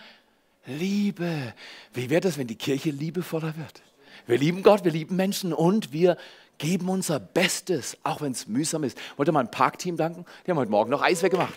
Liebe. 0.66 1.54
Wie 1.94 2.08
wäre 2.10 2.20
das, 2.20 2.38
wenn 2.38 2.46
die 2.46 2.54
Kirche 2.54 2.90
liebevoller 2.90 3.56
wird? 3.56 3.82
Wir 4.28 4.38
lieben 4.38 4.62
Gott, 4.62 4.84
wir 4.84 4.92
lieben 4.92 5.16
Menschen 5.16 5.52
und 5.52 5.92
wir 5.92 6.16
geben 6.58 6.88
unser 6.88 7.20
Bestes, 7.20 7.96
auch 8.02 8.20
wenn 8.20 8.32
es 8.32 8.46
mühsam 8.46 8.84
ist. 8.84 8.98
Wollt 9.16 9.28
ihr 9.28 9.32
mal 9.32 9.40
ein 9.40 9.50
Parkteam 9.50 9.96
danken? 9.96 10.24
Die 10.46 10.50
haben 10.50 10.58
heute 10.58 10.70
Morgen 10.70 10.90
noch 10.90 11.02
Eis 11.02 11.22
weggemacht. 11.22 11.54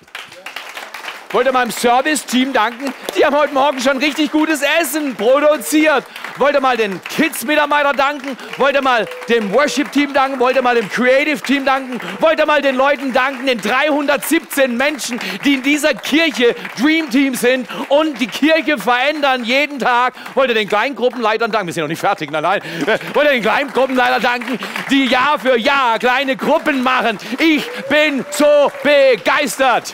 Wollte 1.32 1.54
meinem 1.54 1.72
Service-Team 1.72 2.52
danken. 2.52 2.94
Die 3.16 3.26
haben 3.26 3.36
heute 3.36 3.54
Morgen 3.54 3.80
schon 3.80 3.98
richtig 3.98 4.32
gutes 4.32 4.62
Essen 4.82 5.16
produziert. 5.16 6.04
Wollte 6.38 6.60
mal 6.60 6.76
den 6.76 7.02
Kids-Mitarbeiter 7.04 7.94
danken. 7.94 8.38
Wollte 8.58 8.82
mal 8.82 9.08
dem 9.30 9.54
Worship-Team 9.54 10.14
danken. 10.14 10.40
Wollte 10.42 10.62
mal 10.62 10.76
dem 10.76 10.90
Creative-Team 10.90 11.64
danken. 11.64 12.02
Wollte 12.20 12.46
mal 12.46 12.62
den 12.62 12.76
Leuten 12.76 13.14
danken, 13.14 13.46
den 13.46 13.62
317 13.62 14.76
Menschen, 14.76 15.20
die 15.46 15.54
in 15.54 15.64
dieser 15.64 15.94
Kirche 15.94 16.54
Dream 16.78 17.10
Team 17.10 17.36
sind 17.36 17.68
und 17.88 18.20
die 18.20 18.28
Kirche 18.28 18.78
verändern 18.78 19.46
jeden 19.46 19.80
Tag. 19.80 20.14
Wollte 20.36 20.54
den 20.54 20.68
Kleingruppenleitern 20.68 21.50
danken. 21.50 21.68
Wir 21.68 21.74
sind 21.74 21.84
noch 21.84 21.90
nicht 21.90 22.00
fertig, 22.00 22.30
nein, 22.32 22.44
nein. 22.44 22.62
Wollte 23.14 23.32
den 23.32 23.42
Kleingruppenleitern 23.42 24.22
danken, 24.22 24.60
die 24.90 25.06
Jahr 25.06 25.40
für 25.40 25.58
Jahr 25.58 25.98
kleine 25.98 26.36
Gruppen 26.36 26.84
machen. 26.84 27.18
Ich 27.40 27.66
bin 27.88 28.26
so 28.32 28.70
begeistert. 28.84 29.94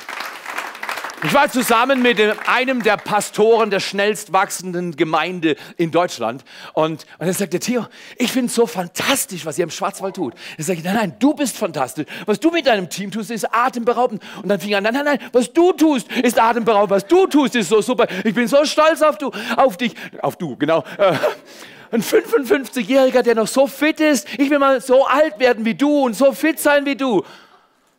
Ich 1.23 1.33
war 1.33 1.49
zusammen 1.49 2.03
mit 2.03 2.21
einem 2.47 2.83
der 2.83 2.95
Pastoren 2.95 3.71
der 3.71 3.79
schnellst 3.79 4.33
wachsenden 4.33 4.95
Gemeinde 4.95 5.55
in 5.75 5.89
Deutschland 5.89 6.43
und, 6.73 7.07
und 7.17 7.25
er 7.25 7.33
sagte, 7.33 7.57
Theo, 7.57 7.87
ich 8.17 8.31
finde 8.31 8.53
so 8.53 8.67
fantastisch, 8.67 9.43
was 9.43 9.57
ihr 9.57 9.63
im 9.63 9.71
Schwarzwald 9.71 10.15
tut. 10.15 10.35
Er 10.59 10.63
sagte, 10.63 10.83
nein, 10.83 10.95
nein, 10.95 11.15
du 11.17 11.33
bist 11.33 11.57
fantastisch. 11.57 12.05
Was 12.27 12.39
du 12.39 12.51
mit 12.51 12.67
deinem 12.67 12.87
Team 12.87 13.09
tust, 13.09 13.31
ist 13.31 13.51
atemberaubend. 13.51 14.21
Und 14.43 14.49
dann 14.49 14.59
fing 14.59 14.69
er 14.69 14.77
an, 14.77 14.83
nein, 14.83 14.93
nein, 14.93 15.05
nein, 15.05 15.19
was 15.31 15.51
du 15.51 15.73
tust, 15.73 16.07
ist 16.11 16.39
atemberaubend. 16.39 16.91
Was 16.91 17.07
du 17.07 17.25
tust, 17.25 17.55
ist 17.55 17.69
so 17.69 17.81
super. 17.81 18.05
Ich 18.23 18.35
bin 18.35 18.47
so 18.47 18.63
stolz 18.65 19.01
auf, 19.01 19.17
du, 19.17 19.31
auf 19.55 19.75
dich. 19.75 19.95
Auf 20.21 20.35
du, 20.35 20.55
genau. 20.55 20.83
Äh, 20.99 21.13
ein 21.89 22.03
55-Jähriger, 22.03 23.23
der 23.23 23.33
noch 23.33 23.47
so 23.47 23.65
fit 23.65 23.99
ist. 23.99 24.27
Ich 24.37 24.51
will 24.51 24.59
mal 24.59 24.81
so 24.81 25.07
alt 25.07 25.39
werden 25.39 25.65
wie 25.65 25.73
du 25.73 26.05
und 26.05 26.15
so 26.15 26.31
fit 26.31 26.59
sein 26.59 26.85
wie 26.85 26.95
du. 26.95 27.23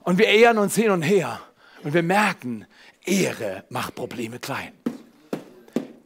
Und 0.04 0.18
wir 0.18 0.28
ehren 0.28 0.58
uns 0.58 0.76
hin 0.76 0.90
und 0.90 1.02
her. 1.02 1.40
Und 1.82 1.94
wir 1.94 2.02
merken, 2.04 2.64
Ehre 3.08 3.64
macht 3.70 3.94
Probleme 3.94 4.38
klein. 4.38 4.72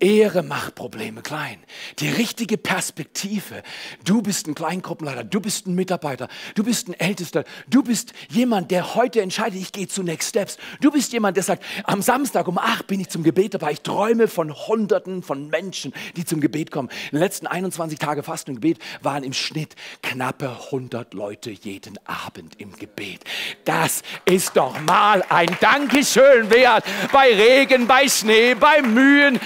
Ehre 0.02 0.42
macht 0.42 0.74
Probleme 0.74 1.22
klein. 1.22 1.58
Die 2.00 2.08
richtige 2.08 2.58
Perspektive. 2.58 3.62
Du 4.04 4.20
bist 4.20 4.48
ein 4.48 4.54
Kleingruppenleiter, 4.54 5.22
du 5.22 5.40
bist 5.40 5.66
ein 5.66 5.76
Mitarbeiter, 5.76 6.28
du 6.56 6.64
bist 6.64 6.88
ein 6.88 6.94
Ältester, 6.94 7.44
du 7.68 7.84
bist 7.84 8.12
jemand, 8.28 8.72
der 8.72 8.96
heute 8.96 9.22
entscheidet, 9.22 9.60
ich 9.60 9.70
gehe 9.70 9.86
zu 9.86 10.02
Next 10.02 10.30
Steps. 10.30 10.58
Du 10.80 10.90
bist 10.90 11.12
jemand, 11.12 11.36
der 11.36 11.44
sagt, 11.44 11.64
am 11.84 12.02
Samstag 12.02 12.48
um 12.48 12.58
acht 12.58 12.88
bin 12.88 13.00
ich 13.00 13.10
zum 13.10 13.22
Gebet 13.22 13.54
dabei. 13.54 13.72
Ich 13.72 13.82
träume 13.82 14.26
von 14.26 14.52
Hunderten 14.52 15.22
von 15.22 15.48
Menschen, 15.48 15.92
die 16.16 16.24
zum 16.24 16.40
Gebet 16.40 16.72
kommen. 16.72 16.88
In 17.12 17.18
den 17.18 17.20
letzten 17.20 17.46
21 17.46 18.00
Tagen 18.00 18.24
Fasten 18.24 18.50
und 18.50 18.56
Gebet 18.56 18.78
waren 19.02 19.22
im 19.22 19.32
Schnitt 19.32 19.76
knappe 20.02 20.50
100 20.66 21.14
Leute 21.14 21.50
jeden 21.50 21.98
Abend 22.06 22.60
im 22.60 22.72
Gebet. 22.72 23.20
Das 23.64 24.02
ist 24.24 24.56
doch 24.56 24.80
mal 24.80 25.24
ein 25.28 25.56
Dankeschön 25.60 26.50
wert. 26.50 26.84
Bei 27.12 27.32
Regen, 27.32 27.86
bei 27.86 28.08
Schnee, 28.08 28.54
bei 28.54 28.82
Mühen. 28.82 29.38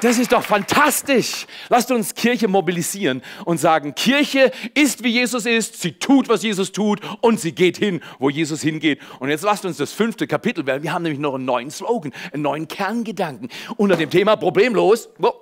Das 0.00 0.16
ist 0.18 0.32
doch 0.32 0.44
fantastisch. 0.44 1.46
Lasst 1.68 1.90
uns 1.90 2.14
Kirche 2.14 2.46
mobilisieren 2.46 3.20
und 3.44 3.58
sagen, 3.58 3.94
Kirche 3.96 4.52
ist 4.74 5.02
wie 5.02 5.08
Jesus 5.08 5.44
ist, 5.44 5.80
sie 5.80 5.92
tut, 5.92 6.28
was 6.28 6.44
Jesus 6.44 6.70
tut 6.70 7.00
und 7.20 7.40
sie 7.40 7.52
geht 7.52 7.78
hin, 7.78 8.00
wo 8.20 8.30
Jesus 8.30 8.62
hingeht. 8.62 9.00
Und 9.18 9.28
jetzt 9.28 9.42
lasst 9.42 9.64
uns 9.64 9.76
das 9.76 9.92
fünfte 9.92 10.28
Kapitel, 10.28 10.64
weil 10.66 10.84
wir 10.84 10.92
haben 10.92 11.02
nämlich 11.02 11.20
noch 11.20 11.34
einen 11.34 11.44
neuen 11.44 11.70
Slogan, 11.70 12.12
einen 12.32 12.42
neuen 12.42 12.68
Kerngedanken 12.68 13.48
unter 13.76 13.96
dem 13.96 14.08
Thema 14.08 14.36
problemlos. 14.36 15.08
Oh, 15.20 15.32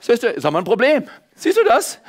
siehst 0.00 0.24
du, 0.24 0.28
jetzt 0.28 0.44
haben 0.44 0.54
wir 0.54 0.58
ein 0.58 0.64
Problem. 0.64 1.04
Siehst 1.36 1.56
du 1.56 1.64
das? 1.64 2.00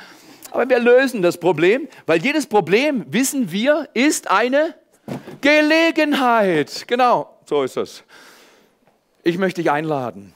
Aber 0.50 0.68
wir 0.68 0.80
lösen 0.80 1.22
das 1.22 1.38
Problem, 1.38 1.88
weil 2.06 2.20
jedes 2.20 2.46
Problem, 2.46 3.04
wissen 3.08 3.52
wir, 3.52 3.88
ist 3.94 4.28
eine 4.30 4.74
Gelegenheit. 5.40 6.88
Genau, 6.88 7.38
so 7.44 7.62
ist 7.62 7.76
es. 7.76 8.02
Ich 9.22 9.38
möchte 9.38 9.62
dich 9.62 9.70
einladen, 9.70 10.32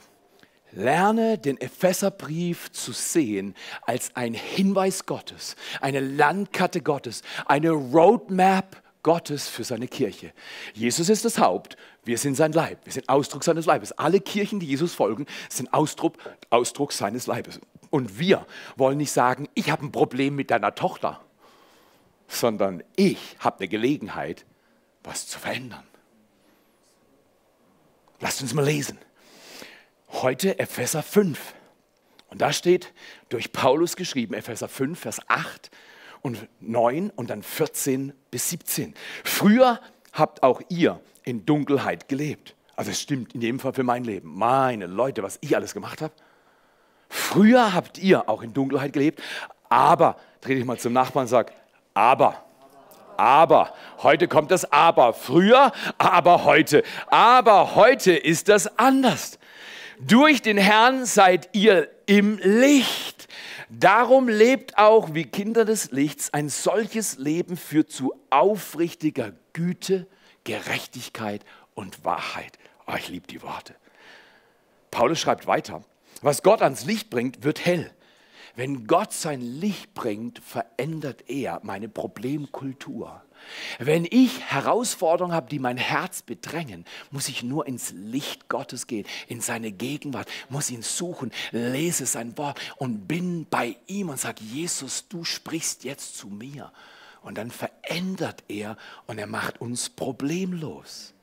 Lerne 0.75 1.37
den 1.37 1.59
Epheserbrief 1.59 2.71
zu 2.71 2.91
sehen 2.91 3.55
als 3.83 4.15
ein 4.15 4.33
Hinweis 4.33 5.05
Gottes, 5.05 5.55
eine 5.81 5.99
Landkarte 5.99 6.81
Gottes, 6.81 7.21
eine 7.45 7.71
Roadmap 7.71 8.81
Gottes 9.03 9.49
für 9.49 9.63
seine 9.63 9.87
Kirche. 9.87 10.33
Jesus 10.73 11.09
ist 11.09 11.25
das 11.25 11.37
Haupt, 11.37 11.77
wir 12.05 12.17
sind 12.17 12.35
sein 12.35 12.53
Leib, 12.53 12.79
wir 12.85 12.93
sind 12.93 13.07
Ausdruck 13.09 13.43
seines 13.43 13.65
Leibes. 13.65 13.91
Alle 13.93 14.19
Kirchen, 14.19 14.59
die 14.59 14.65
Jesus 14.65 14.93
folgen, 14.93 15.27
sind 15.49 15.73
Ausdruck, 15.73 16.17
Ausdruck 16.49 16.91
seines 16.91 17.27
Leibes. 17.27 17.59
Und 17.89 18.17
wir 18.17 18.47
wollen 18.75 18.97
nicht 18.97 19.11
sagen, 19.11 19.47
ich 19.53 19.69
habe 19.69 19.85
ein 19.85 19.91
Problem 19.91 20.35
mit 20.35 20.49
deiner 20.49 20.73
Tochter, 20.73 21.21
sondern 22.27 22.83
ich 22.95 23.35
habe 23.39 23.59
eine 23.59 23.67
Gelegenheit, 23.67 24.45
was 25.03 25.27
zu 25.27 25.37
verändern. 25.37 25.83
Lasst 28.19 28.41
uns 28.41 28.53
mal 28.53 28.65
lesen. 28.65 28.97
Heute 30.23 30.57
Epheser 30.57 31.03
5. 31.03 31.37
Und 32.29 32.41
da 32.41 32.53
steht, 32.53 32.93
durch 33.27 33.51
Paulus 33.51 33.97
geschrieben, 33.97 34.33
Epheser 34.35 34.69
5, 34.69 34.97
Vers 34.97 35.19
8 35.27 35.69
und 36.21 36.47
9 36.61 37.09
und 37.09 37.29
dann 37.29 37.43
14 37.43 38.13
bis 38.31 38.49
17. 38.51 38.93
Früher 39.25 39.81
habt 40.13 40.41
auch 40.41 40.61
ihr 40.69 41.01
in 41.25 41.45
Dunkelheit 41.45 42.07
gelebt. 42.07 42.55
Also 42.77 42.91
es 42.91 43.01
stimmt 43.01 43.35
in 43.35 43.41
jedem 43.41 43.59
Fall 43.59 43.73
für 43.73 43.83
mein 43.83 44.05
Leben. 44.05 44.33
Meine 44.33 44.87
Leute, 44.87 45.23
was 45.23 45.39
ich 45.41 45.57
alles 45.57 45.73
gemacht 45.73 46.01
habe. 46.01 46.13
Früher 47.09 47.73
habt 47.73 47.97
ihr 47.97 48.29
auch 48.29 48.43
in 48.43 48.53
Dunkelheit 48.53 48.93
gelebt, 48.93 49.21
aber, 49.67 50.15
dreh 50.39 50.55
dich 50.55 50.63
mal 50.63 50.79
zum 50.79 50.93
Nachbarn 50.93 51.23
und 51.23 51.27
sag, 51.31 51.51
aber. 51.93 52.45
Aber, 53.17 53.73
heute 53.97 54.29
kommt 54.29 54.51
das 54.51 54.71
Aber. 54.71 55.13
Früher, 55.13 55.73
aber 55.97 56.45
heute. 56.45 56.81
Aber 57.07 57.75
heute 57.75 58.13
ist 58.13 58.47
das 58.47 58.79
anders. 58.79 59.37
Durch 59.99 60.41
den 60.41 60.57
Herrn 60.57 61.05
seid 61.05 61.49
ihr 61.53 61.89
im 62.05 62.37
Licht. 62.39 63.27
Darum 63.69 64.27
lebt 64.27 64.77
auch 64.77 65.13
wie 65.13 65.23
Kinder 65.23 65.65
des 65.65 65.91
Lichts. 65.91 66.33
Ein 66.33 66.49
solches 66.49 67.17
Leben 67.17 67.57
führt 67.57 67.91
zu 67.91 68.13
aufrichtiger 68.29 69.33
Güte, 69.53 70.07
Gerechtigkeit 70.43 71.43
und 71.73 72.05
Wahrheit. 72.05 72.57
Oh, 72.87 72.93
ich 72.97 73.09
liebe 73.09 73.27
die 73.27 73.41
Worte. 73.41 73.75
Paulus 74.91 75.19
schreibt 75.19 75.47
weiter, 75.47 75.83
was 76.21 76.43
Gott 76.43 76.61
ans 76.61 76.85
Licht 76.85 77.09
bringt, 77.09 77.43
wird 77.43 77.65
hell. 77.65 77.91
Wenn 78.55 78.85
Gott 78.85 79.13
sein 79.13 79.41
Licht 79.41 79.95
bringt, 79.95 80.39
verändert 80.39 81.27
er 81.27 81.59
meine 81.63 81.89
Problemkultur. 81.89 83.23
Wenn 83.79 84.05
ich 84.09 84.39
Herausforderungen 84.41 85.35
habe, 85.35 85.49
die 85.49 85.59
mein 85.59 85.77
Herz 85.77 86.21
bedrängen, 86.21 86.85
muss 87.11 87.27
ich 87.27 87.43
nur 87.43 87.67
ins 87.67 87.91
Licht 87.91 88.49
Gottes 88.49 88.87
gehen, 88.87 89.05
in 89.27 89.41
seine 89.41 89.71
Gegenwart, 89.71 90.27
muss 90.49 90.69
ihn 90.71 90.81
suchen, 90.81 91.31
lese 91.51 92.05
sein 92.05 92.37
Wort 92.37 92.59
und 92.77 93.07
bin 93.07 93.45
bei 93.49 93.77
ihm 93.87 94.09
und 94.09 94.19
sage, 94.19 94.43
Jesus, 94.43 95.07
du 95.07 95.23
sprichst 95.23 95.83
jetzt 95.83 96.17
zu 96.17 96.27
mir. 96.27 96.71
Und 97.21 97.37
dann 97.37 97.51
verändert 97.51 98.43
er 98.49 98.77
und 99.07 99.17
er 99.17 99.27
macht 99.27 99.61
uns 99.61 99.89
problemlos. 99.89 101.13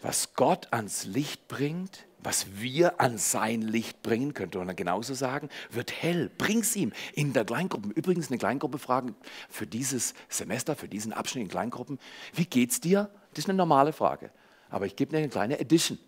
Was 0.00 0.34
Gott 0.34 0.68
ans 0.72 1.04
Licht 1.04 1.48
bringt, 1.48 2.07
was 2.20 2.46
wir 2.60 3.00
an 3.00 3.16
sein 3.16 3.62
Licht 3.62 4.02
bringen, 4.02 4.34
könnte 4.34 4.58
man 4.58 4.74
genauso 4.74 5.14
sagen, 5.14 5.48
wird 5.70 5.92
hell. 5.92 6.30
Bring's 6.36 6.74
ihm 6.74 6.92
in 7.14 7.32
der 7.32 7.44
Kleingruppe. 7.44 7.90
Übrigens 7.94 8.28
eine 8.28 8.38
Kleingruppe 8.38 8.78
fragen 8.78 9.14
für 9.48 9.66
dieses 9.66 10.14
Semester, 10.28 10.74
für 10.74 10.88
diesen 10.88 11.12
Abschnitt 11.12 11.44
in 11.44 11.50
Kleingruppen. 11.50 11.98
Wie 12.34 12.46
geht's 12.46 12.80
dir? 12.80 13.10
Das 13.30 13.44
ist 13.44 13.48
eine 13.48 13.56
normale 13.56 13.92
Frage. 13.92 14.30
Aber 14.68 14.86
ich 14.86 14.96
gebe 14.96 15.12
dir 15.12 15.18
eine 15.18 15.28
kleine 15.28 15.60
Edition. 15.60 15.98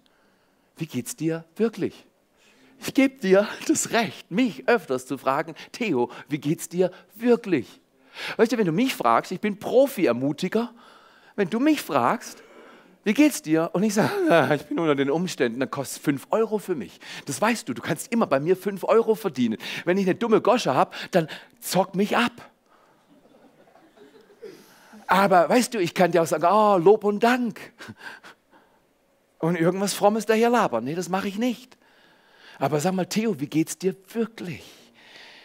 Wie 0.77 0.87
geht's 0.87 1.15
dir 1.15 1.45
wirklich? 1.57 2.07
Ich 2.81 2.95
gebe 2.95 3.21
dir 3.21 3.47
das 3.69 3.93
Recht, 3.93 4.31
mich 4.31 4.69
öfters 4.69 5.07
zu 5.07 5.19
fragen, 5.19 5.55
Theo, 5.73 6.11
wie 6.29 6.39
geht's 6.39 6.69
dir 6.69 6.91
wirklich? 7.15 7.81
Weißt 8.37 8.53
du, 8.53 8.59
wenn 8.59 8.67
du 8.67 8.73
mich 8.73 8.95
fragst, 8.95 9.33
ich 9.33 9.41
bin 9.41 9.59
Profi-Ermutiger, 9.59 10.75
wenn 11.37 11.51
du 11.51 11.61
mich 11.61 11.81
fragst, 11.81 12.43
wie 13.05 13.15
geht's 13.15 13.41
dir? 13.41 13.71
Und 13.73 13.83
ich 13.83 13.95
sage, 13.95 14.11
ah, 14.29 14.55
ich 14.55 14.67
bin 14.67 14.79
unter 14.79 14.95
den 14.95 15.11
Umständen, 15.11 15.61
dann 15.61 15.71
kostet 15.71 16.03
5 16.03 16.27
Euro 16.31 16.59
für 16.59 16.75
mich. 16.75 17.01
Das 17.27 17.41
weißt 17.41 17.69
du, 17.69 17.75
du 17.75 17.81
kannst 17.81 18.13
immer 18.13 18.27
bei 18.27 18.41
mir 18.41 18.57
5 18.57 18.85
Euro 18.85 19.15
verdienen. 19.15 19.59
Wenn 19.85 19.97
ich 19.97 20.05
eine 20.05 20.15
dumme 20.15 20.41
Gosche 20.41 20.75
habe, 20.75 20.95
dann 21.11 21.29
zock 21.61 21.95
mich 21.95 22.17
ab. 22.17 22.33
Aber 25.07 25.49
weißt 25.49 25.75
du, 25.75 25.79
ich 25.79 25.95
kann 25.95 26.13
dir 26.13 26.23
auch 26.23 26.27
sagen, 26.27 26.47
oh, 26.49 26.77
Lob 26.77 27.05
und 27.05 27.21
Dank. 27.21 27.73
Und 29.39 29.57
irgendwas 29.57 29.95
Frommes 29.95 30.27
daher 30.27 30.51
labern. 30.51 30.85
Nee, 30.85 30.95
das 30.95 31.09
mache 31.09 31.27
ich 31.27 31.39
nicht. 31.39 31.79
Aber 32.59 32.79
sag 32.79 32.93
mal, 32.93 33.07
Theo, 33.07 33.41
wie 33.41 33.47
geht's 33.47 33.79
dir 33.79 33.97
wirklich? 34.13 34.63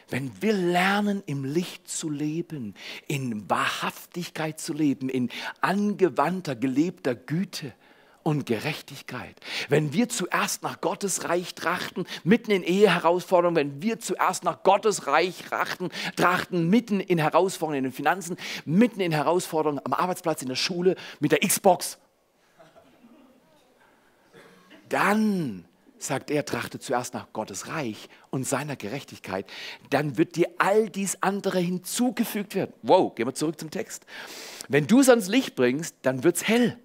Wenn 0.10 0.32
wir 0.42 0.54
lernen, 0.54 1.24
im 1.26 1.44
Licht 1.44 1.88
zu 1.88 2.10
leben, 2.10 2.76
in 3.08 3.50
Wahrhaftigkeit 3.50 4.60
zu 4.60 4.74
leben, 4.74 5.10
in 5.10 5.30
angewandter, 5.62 6.56
gelebter 6.56 7.16
Güte 7.16 7.74
und 8.22 8.46
Gerechtigkeit, 8.46 9.36
wenn 9.70 9.94
wir 9.94 10.10
zuerst 10.10 10.62
nach 10.62 10.80
Gottes 10.82 11.28
Reich 11.28 11.56
trachten, 11.56 12.06
mitten 12.24 12.52
in 12.52 12.64
Eheherausforderungen, 12.64 13.56
wenn 13.56 13.82
wir 13.82 14.00
zuerst 14.00 14.44
nach 14.44 14.62
Gottes 14.64 15.08
Reich 15.08 15.44
trachten, 15.44 15.90
trachten, 16.16 16.70
mitten 16.70 17.00
in 17.00 17.18
Herausforderungen 17.18 17.80
in 17.80 17.92
den 17.92 17.94
Finanzen, 17.94 18.38
mitten 18.66 19.00
in 19.00 19.12
Herausforderungen 19.12 19.82
am 19.84 19.94
Arbeitsplatz, 19.94 20.44
in 20.44 20.50
der 20.50 20.56
Schule, 20.56 20.96
mit 21.20 21.32
der 21.32 21.40
Xbox, 21.40 21.98
dann 24.90 25.66
sagt 26.08 26.32
er, 26.32 26.46
trachte 26.46 26.80
zuerst 26.80 27.14
nach 27.14 27.32
Gottes 27.34 27.68
Reich 27.68 28.10
und 28.30 28.48
seiner 28.48 28.76
Gerechtigkeit, 28.76 29.46
dann 29.90 30.18
wird 30.18 30.36
dir 30.36 30.50
all 30.58 30.90
dies 30.90 31.18
andere 31.22 31.60
hinzugefügt 31.60 32.56
werden. 32.56 32.74
Wow, 32.82 33.14
gehen 33.16 33.28
wir 33.28 33.34
zurück 33.34 33.60
zum 33.60 33.72
Text. 33.72 34.06
Wenn 34.68 34.88
du 34.88 35.00
es 35.00 35.10
ans 35.10 35.28
Licht 35.28 35.56
bringst, 35.56 35.96
dann 36.02 36.24
wird 36.24 36.38
es 36.38 36.48
hell. 36.48 36.80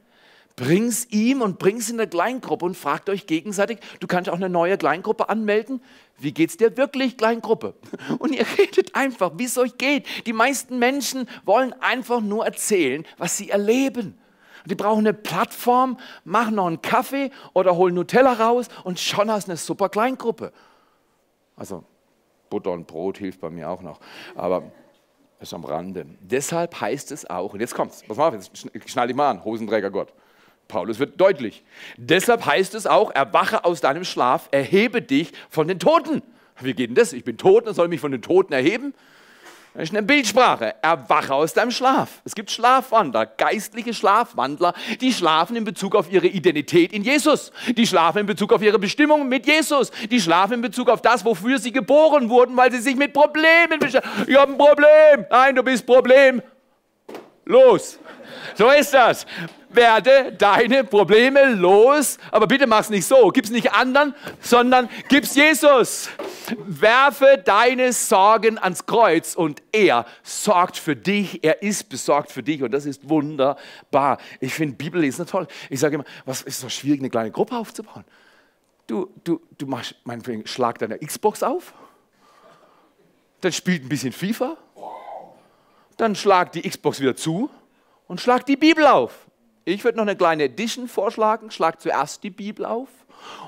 Bring's 0.57 1.07
ihm 1.11 1.41
und 1.41 1.59
bring's 1.59 1.89
in 1.89 1.97
der 1.97 2.07
Kleingruppe 2.07 2.67
und 2.67 2.77
fragt 2.77 3.09
euch 3.09 3.27
gegenseitig, 3.27 3.79
du 4.01 4.07
kannst 4.07 4.29
auch 4.29 4.35
eine 4.35 4.51
neue 4.51 4.77
Kleingruppe 4.77 5.31
anmelden. 5.31 5.81
Wie 6.19 6.33
geht's 6.33 6.59
dir 6.59 6.77
wirklich, 6.77 7.17
Kleingruppe? 7.17 7.75
Und 8.19 8.35
ihr 8.35 8.45
redet 8.59 8.95
einfach, 8.95 9.33
wie 9.37 9.45
es 9.45 9.57
euch 9.57 9.79
geht. 9.79 10.07
Die 10.27 10.35
meisten 10.35 10.79
Menschen 10.79 11.27
wollen 11.47 11.73
einfach 11.81 12.21
nur 12.21 12.45
erzählen, 12.45 13.07
was 13.17 13.39
sie 13.39 13.49
erleben. 13.49 14.20
Die 14.67 14.75
brauchen 14.75 15.01
eine 15.01 15.15
Plattform, 15.15 15.99
machen 16.25 16.57
noch 16.57 16.67
einen 16.67 16.83
Kaffee 16.83 17.31
oder 17.53 17.77
holen 17.77 17.95
Nutella 17.95 18.33
raus 18.35 18.69
und 18.85 18.99
schon 18.99 19.31
hast 19.31 19.49
du 19.49 19.53
eine 19.53 19.57
super 19.57 19.89
Kleingruppe. 19.89 20.53
Also 21.57 21.85
Butter 22.49 22.73
und 22.73 22.87
Brot 22.87 23.19
hilft 23.19 23.41
bei 23.41 23.51
mir 23.51 23.69
auch 23.71 23.83
noch, 23.83 24.01
aber 24.35 24.73
das 25.39 25.49
ist 25.49 25.55
am 25.55 25.65
Rande. 25.65 26.07
Deshalb 26.21 26.81
heißt 26.81 27.13
es 27.13 27.29
auch, 27.29 27.55
und 27.55 27.61
jetzt 27.61 27.75
kommt's, 27.75 28.03
pass 28.07 28.17
mal 28.17 28.29
auf, 28.29 28.35
jetzt 28.35 28.91
schnall 28.91 29.07
dich 29.07 29.17
mal 29.17 29.31
an, 29.31 29.45
Hosenträger 29.45 29.91
Gott. 29.91 30.13
Paulus 30.69 30.99
wird 30.99 31.21
deutlich. 31.21 31.65
Deshalb 31.97 32.47
heißt 32.47 32.75
es 32.75 32.87
auch, 32.87 33.11
erwache 33.11 33.65
aus 33.65 33.81
deinem 33.81 34.05
Schlaf, 34.05 34.49
erhebe 34.53 35.03
dich 35.03 35.33
von 35.49 35.67
den 35.67 35.79
Toten. 35.79 36.23
Wie 36.61 36.75
geht 36.75 36.91
denn 36.91 36.95
das? 36.95 37.13
Ich 37.13 37.25
bin 37.25 37.39
tot 37.39 37.67
und 37.67 37.75
soll 37.75 37.89
mich 37.89 38.01
von 38.01 38.13
den 38.13 38.23
Toten 38.23 38.53
erheben? 38.53 38.95
Das 39.75 39.85
ist 39.85 39.91
eine 39.91 40.03
Bildsprache. 40.03 40.75
Erwache 40.83 41.33
aus 41.33 41.55
deinem 41.55 41.71
Schlaf. 41.71 42.21
Es 42.25 42.35
gibt 42.35 42.51
Schlafwandler, 42.51 43.27
geistliche 43.27 43.95
Schlafwandler, 43.95 44.75
die 45.01 45.13
schlafen 45.13 45.55
in 45.55 45.65
Bezug 45.65 45.95
auf 45.95 46.11
ihre 46.11 46.27
Identität 46.27 46.93
in 46.93 47.05
Jesus. 47.05 47.53
Die 47.77 47.87
schlafen 47.87 48.19
in 48.19 48.27
Bezug 48.27 48.53
auf 48.53 48.63
ihre 48.63 48.81
Bestimmung 48.81 49.29
mit 49.29 49.47
Jesus. 49.47 49.93
Die 50.11 50.21
schlafen 50.21 50.55
in 50.55 50.61
Bezug 50.61 50.89
auf 50.89 51.03
das, 51.03 51.25
wofür 51.25 51.59
sie 51.59 51.71
geboren 51.71 52.29
wurden, 52.29 52.57
weil 52.57 52.73
sie 52.73 52.81
sich 52.81 52.97
mit 52.97 53.13
Problemen 53.13 53.79
beschäftigen. 53.79 54.27
Ich 54.27 54.37
habe 54.37 54.53
ein 54.53 54.59
Problem. 54.59 55.27
Nein, 55.31 55.55
du 55.55 55.63
bist 55.63 55.87
Problem. 55.87 56.43
Los. 57.45 57.99
So 58.57 58.69
ist 58.71 58.93
das 58.93 59.25
werde 59.73 60.33
deine 60.33 60.85
Probleme 60.85 61.55
los. 61.55 62.19
Aber 62.31 62.47
bitte 62.47 62.67
mach 62.67 62.81
es 62.81 62.91
nicht 62.91 63.07
so. 63.07 63.29
Gib 63.31 63.45
es 63.45 63.51
nicht 63.51 63.73
anderen, 63.73 64.15
sondern 64.41 64.89
gib 65.09 65.25
es 65.25 65.35
Jesus. 65.35 66.09
Werfe 66.67 67.43
deine 67.45 67.93
Sorgen 67.93 68.59
ans 68.59 68.87
Kreuz 68.87 69.35
und 69.35 69.63
er 69.73 70.07
sorgt 70.23 70.77
für 70.77 70.97
dich. 70.97 71.43
Er 71.45 71.63
ist 71.63 71.89
besorgt 71.89 72.31
für 72.31 72.43
dich 72.43 72.63
und 72.63 72.73
das 72.73 72.87
ist 72.87 73.09
wunderbar. 73.09 74.19
Ich 74.41 74.55
finde 74.55 74.77
Bibellesen 74.77 75.27
toll. 75.27 75.47
Ich 75.69 75.81
sage 75.81 75.97
immer, 75.97 76.05
was 76.25 76.43
ist 76.43 76.61
so 76.61 76.69
schwierig, 76.69 77.01
eine 77.01 77.11
kleine 77.11 77.31
Gruppe 77.31 77.57
aufzubauen? 77.57 78.05
Du, 78.87 79.09
du, 79.23 79.41
du 79.57 79.67
machst, 79.67 79.95
meinetwegen, 80.03 80.47
schlag 80.47 80.79
deine 80.81 80.99
Xbox 80.99 81.45
auf, 81.45 81.73
dann 83.41 83.53
spielt 83.53 83.85
ein 83.85 83.89
bisschen 83.89 84.13
FIFA, 84.13 84.57
dann 85.97 86.17
schlag 86.17 86.51
die 86.53 86.69
Xbox 86.69 87.01
wieder 87.01 87.15
zu 87.15 87.49
und 88.09 88.21
schlag 88.21 88.45
die 88.47 88.57
Bibel 88.57 88.87
auf. 88.87 89.30
Ich 89.65 89.85
würde 89.85 89.99
noch 89.99 90.05
eine 90.07 90.17
kleine 90.17 90.45
Edition 90.45 90.89
vorschlagen. 90.89 91.51
Schlag 91.51 91.81
zuerst 91.81 92.23
die 92.23 92.31
Bibel 92.31 92.65
auf 92.65 92.89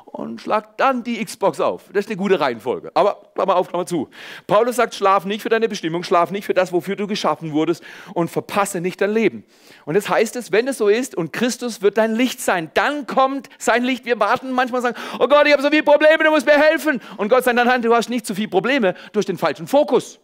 und 0.05 0.41
schlag 0.41 0.77
dann 0.77 1.03
die 1.03 1.25
Xbox 1.25 1.59
auf. 1.61 1.85
Das 1.93 2.05
ist 2.05 2.11
eine 2.11 2.17
gute 2.17 2.39
Reihenfolge. 2.39 2.91
Aber 2.95 3.31
Klammer 3.35 3.57
auf, 3.57 3.69
Klammer 3.69 3.87
zu. 3.87 4.09
Paulus 4.47 4.77
sagt, 4.77 4.95
schlaf 4.95 5.25
nicht 5.25 5.43
für 5.43 5.49
deine 5.49 5.69
Bestimmung, 5.69 6.03
schlaf 6.03 6.31
nicht 6.31 6.45
für 6.45 6.55
das, 6.55 6.73
wofür 6.73 6.97
du 6.97 7.07
geschaffen 7.07 7.53
wurdest 7.53 7.83
und 8.13 8.31
verpasse 8.31 8.81
nicht 8.81 9.01
dein 9.01 9.13
Leben. 9.13 9.45
Und 9.87 9.95
jetzt 9.95 10.11
heißt 10.11 10.37
es, 10.37 10.53
wenn 10.53 10.69
es 10.69 10.79
so 10.79 10.89
ist 10.89 11.15
und 11.15 11.33
Christus 11.33 11.81
wird 11.81 11.97
dein 11.97 12.15
Licht 12.15 12.41
sein, 12.41 12.71
dann 12.75 13.07
kommt 13.07 13.49
sein 13.59 13.85
Licht. 13.85 14.05
Wir 14.05 14.21
warten 14.21 14.53
manchmal 14.53 14.83
sagen, 14.83 14.97
oh 15.19 15.29
Gott, 15.29 15.47
ich 15.47 15.53
habe 15.53 15.63
so 15.63 15.71
viele 15.71 15.83
Probleme, 15.83 16.23
du 16.25 16.31
musst 16.31 16.47
mir 16.47 16.59
helfen. 16.59 17.01
Und 17.17 17.31
Gott 17.31 17.45
sagt, 17.45 17.57
nein, 17.57 17.83
du 17.83 17.95
hast 17.95 18.11
nicht 18.11 18.27
so 18.27 18.35
viele 18.35 18.49
Probleme, 18.49 18.95
du 19.13 19.19
hast 19.19 19.29
den 19.29 19.39
falschen 19.39 19.67
Fokus. 19.67 20.21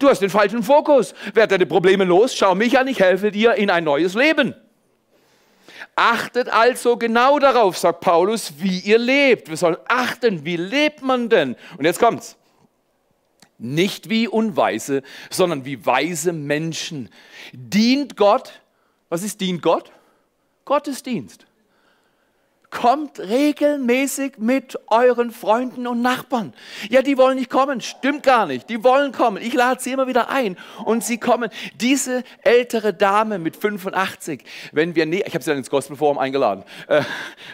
Du 0.00 0.08
hast 0.08 0.20
den 0.20 0.30
falschen 0.30 0.62
Fokus. 0.62 1.14
Werd 1.34 1.52
deine 1.52 1.66
Probleme 1.66 2.04
los, 2.04 2.34
schau 2.34 2.54
mich 2.54 2.78
an, 2.78 2.88
ich 2.88 2.98
helfe 2.98 3.30
dir 3.30 3.54
in 3.54 3.70
ein 3.70 3.84
neues 3.84 4.14
Leben. 4.14 4.54
Achtet 5.94 6.48
also 6.48 6.96
genau 6.96 7.38
darauf, 7.38 7.78
sagt 7.78 8.00
Paulus, 8.00 8.54
wie 8.58 8.80
ihr 8.80 8.98
lebt. 8.98 9.48
Wir 9.48 9.56
sollen 9.56 9.76
achten, 9.88 10.44
wie 10.44 10.56
lebt 10.56 11.02
man 11.02 11.28
denn? 11.28 11.56
Und 11.78 11.84
jetzt 11.84 11.98
kommt's. 11.98 12.36
Nicht 13.58 14.10
wie 14.10 14.28
Unweise, 14.28 15.02
sondern 15.30 15.64
wie 15.64 15.84
weise 15.86 16.32
Menschen. 16.32 17.08
Dient 17.52 18.16
Gott. 18.16 18.60
Was 19.08 19.22
ist 19.22 19.40
dient 19.40 19.62
Gott? 19.62 19.92
Gottesdienst. 20.66 21.45
Kommt 22.70 23.20
regelmäßig 23.20 24.38
mit 24.38 24.78
euren 24.88 25.30
Freunden 25.30 25.86
und 25.86 26.02
Nachbarn. 26.02 26.52
Ja, 26.90 27.00
die 27.00 27.16
wollen 27.16 27.38
nicht 27.38 27.50
kommen. 27.50 27.80
Stimmt 27.80 28.22
gar 28.22 28.46
nicht. 28.46 28.68
Die 28.68 28.82
wollen 28.82 29.12
kommen. 29.12 29.42
Ich 29.42 29.54
lade 29.54 29.80
sie 29.80 29.92
immer 29.92 30.06
wieder 30.06 30.28
ein 30.28 30.56
und 30.84 31.04
sie 31.04 31.18
kommen. 31.18 31.50
Diese 31.80 32.24
ältere 32.42 32.92
Dame 32.92 33.38
mit 33.38 33.56
85, 33.56 34.44
wenn 34.72 34.94
wir, 34.94 35.06
ich 35.12 35.34
habe 35.34 35.44
sie 35.44 35.50
dann 35.50 35.58
ins 35.58 35.70
Gospelforum 35.70 36.18
eingeladen. 36.18 36.64
Äh, 36.88 37.02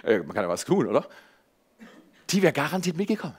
äh, 0.03 0.19
man 0.19 0.35
kann 0.35 0.45
ja 0.45 0.49
was 0.49 0.65
tun, 0.65 0.87
oder? 0.87 1.07
Die 2.31 2.43
wäre 2.43 2.53
garantiert 2.53 2.97
mitgekommen. 2.97 3.37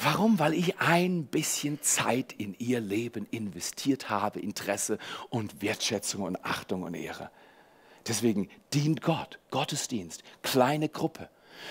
Warum? 0.00 0.38
Weil 0.38 0.52
ich 0.54 0.78
ein 0.78 1.26
bisschen 1.26 1.80
Zeit 1.80 2.34
in 2.36 2.54
ihr 2.58 2.80
Leben 2.80 3.26
investiert 3.30 4.10
habe, 4.10 4.40
Interesse 4.40 4.98
und 5.30 5.62
Wertschätzung 5.62 6.22
und 6.22 6.44
Achtung 6.44 6.82
und 6.82 6.94
Ehre. 6.94 7.30
Deswegen 8.08 8.48
dient 8.72 9.02
Gott, 9.02 9.38
Gottesdienst, 9.50 10.22
kleine 10.42 10.88
Gruppe. 10.88 11.28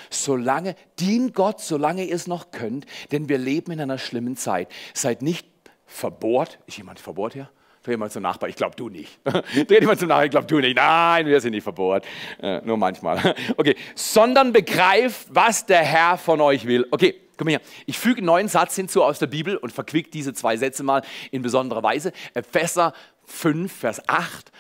Solange, 0.10 0.76
dient 1.00 1.34
Gott, 1.34 1.62
solange 1.62 2.06
ihr 2.06 2.16
es 2.16 2.28
noch 2.28 2.52
könnt, 2.52 2.86
denn 3.12 3.30
wir 3.30 3.38
leben 3.38 3.72
in 3.72 3.82
einer 3.82 3.98
schlimmen 3.98 4.36
Zeit. 4.36 4.70
Seid 4.94 5.22
nicht 5.22 5.48
verbohrt, 5.86 6.60
ist 6.66 6.78
jemand 6.78 7.00
verbohrt 7.00 7.34
hier? 7.34 7.50
Dreh 7.84 7.98
mal 7.98 8.10
zum 8.10 8.24
Nachbar, 8.24 8.50
ich 8.50 8.56
glaube 8.56 8.76
du 8.76 8.90
nicht. 8.90 9.20
Dreh 9.68 9.86
mal 9.86 9.98
zum 9.98 10.08
Nachbar, 10.08 10.26
ich 10.26 10.32
glaube 10.32 10.48
du 10.48 10.60
nicht. 10.60 10.76
Nein, 10.76 11.28
wir 11.28 11.40
sind 11.40 11.52
nicht 11.52 11.64
verbohrt. 11.64 12.04
Äh, 12.42 12.62
nur 12.66 12.78
manchmal. 12.78 13.36
Okay, 13.58 13.76
sondern 13.94 14.52
begreift, 14.52 15.28
was 15.30 15.68
der 15.68 15.84
Herr 15.84 16.18
von 16.18 16.42
euch 16.42 16.66
will. 16.66 16.88
Okay, 16.90 17.14
komm 17.38 17.48
her. 17.48 17.62
Ich 17.86 18.00
füge 18.00 18.18
einen 18.18 18.26
neuen 18.26 18.48
Satz 18.48 18.76
hinzu 18.76 19.04
aus 19.04 19.20
der 19.20 19.28
Bibel 19.28 19.56
und 19.56 19.72
verquick 19.72 20.12
diese 20.12 20.34
zwei 20.34 20.58
Sätze 20.58 20.82
mal 20.82 21.04
in 21.30 21.44
besonderer 21.44 21.84
Weise. 21.84 22.12
Epheser 22.34 22.94
5, 23.26 23.72
Vers 23.72 24.10
8 24.10 24.52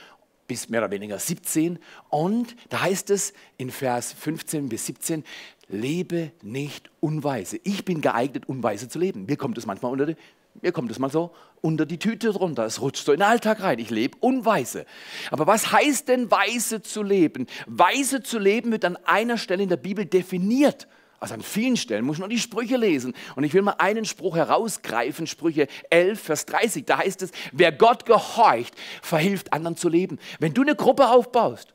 bis 0.47 0.69
mehr 0.69 0.81
oder 0.81 0.91
weniger 0.91 1.19
17. 1.19 1.79
Und 2.09 2.55
da 2.69 2.81
heißt 2.81 3.09
es 3.09 3.33
in 3.57 3.71
Vers 3.71 4.13
15 4.13 4.69
bis 4.69 4.85
17, 4.85 5.23
lebe 5.67 6.31
nicht 6.41 6.89
unweise. 6.99 7.59
Ich 7.63 7.85
bin 7.85 8.01
geeignet, 8.01 8.47
unweise 8.47 8.87
zu 8.87 8.99
leben. 8.99 9.25
Mir 9.25 9.37
kommt 9.37 9.57
es 9.57 9.65
manchmal 9.65 9.91
unter 9.91 10.05
die 10.05 10.15
mir 10.61 10.71
kommt 10.71 10.91
es 10.91 10.99
mal 10.99 11.09
so 11.09 11.31
unter 11.61 11.85
die 11.85 11.97
Tüte 11.97 12.31
drunter. 12.31 12.65
Es 12.65 12.81
rutscht 12.81 13.05
so 13.05 13.11
in 13.11 13.19
den 13.19 13.27
Alltag 13.27 13.61
rein. 13.61 13.79
Ich 13.79 13.89
lebe 13.89 14.17
unweise. 14.19 14.85
Aber 15.31 15.47
was 15.47 15.71
heißt 15.71 16.07
denn 16.07 16.29
weise 16.31 16.81
zu 16.81 17.03
leben? 17.03 17.47
Weise 17.65 18.21
zu 18.21 18.39
leben 18.39 18.71
wird 18.71 18.85
an 18.85 18.97
einer 19.05 19.37
Stelle 19.37 19.63
in 19.63 19.69
der 19.69 19.77
Bibel 19.77 20.05
definiert. 20.05 20.87
Also 21.19 21.33
an 21.33 21.41
vielen 21.41 21.77
Stellen 21.77 22.05
muss 22.05 22.17
man 22.17 22.29
die 22.29 22.39
Sprüche 22.39 22.77
lesen. 22.77 23.13
Und 23.35 23.43
ich 23.43 23.53
will 23.53 23.61
mal 23.61 23.75
einen 23.77 24.05
Spruch 24.05 24.35
herausgreifen, 24.35 25.27
Sprüche 25.27 25.67
11, 25.89 26.19
Vers 26.19 26.45
30. 26.45 26.85
Da 26.85 26.97
heißt 26.97 27.21
es, 27.21 27.31
wer 27.51 27.71
Gott 27.71 28.05
gehorcht, 28.05 28.75
verhilft 29.01 29.53
anderen 29.53 29.77
zu 29.77 29.89
leben. 29.89 30.19
Wenn 30.39 30.53
du 30.53 30.61
eine 30.61 30.75
Gruppe 30.75 31.09
aufbaust 31.09 31.73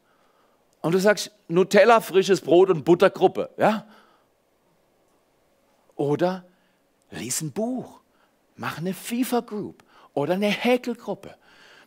und 0.83 0.92
du 0.92 0.98
sagst, 0.98 1.33
Nutella, 1.48 2.00
frisches 2.00 2.40
Brot 2.40 2.70
und 2.70 2.85
Buttergruppe, 2.85 3.50
ja? 3.57 3.87
Oder 5.96 6.44
lies 7.11 7.40
ein 7.42 7.53
Buch 7.53 8.00
Mach 8.61 8.76
eine 8.76 8.92
FIFA-Group 8.92 9.83
oder 10.12 10.35
eine 10.35 10.50
Häkelgruppe. 10.50 11.35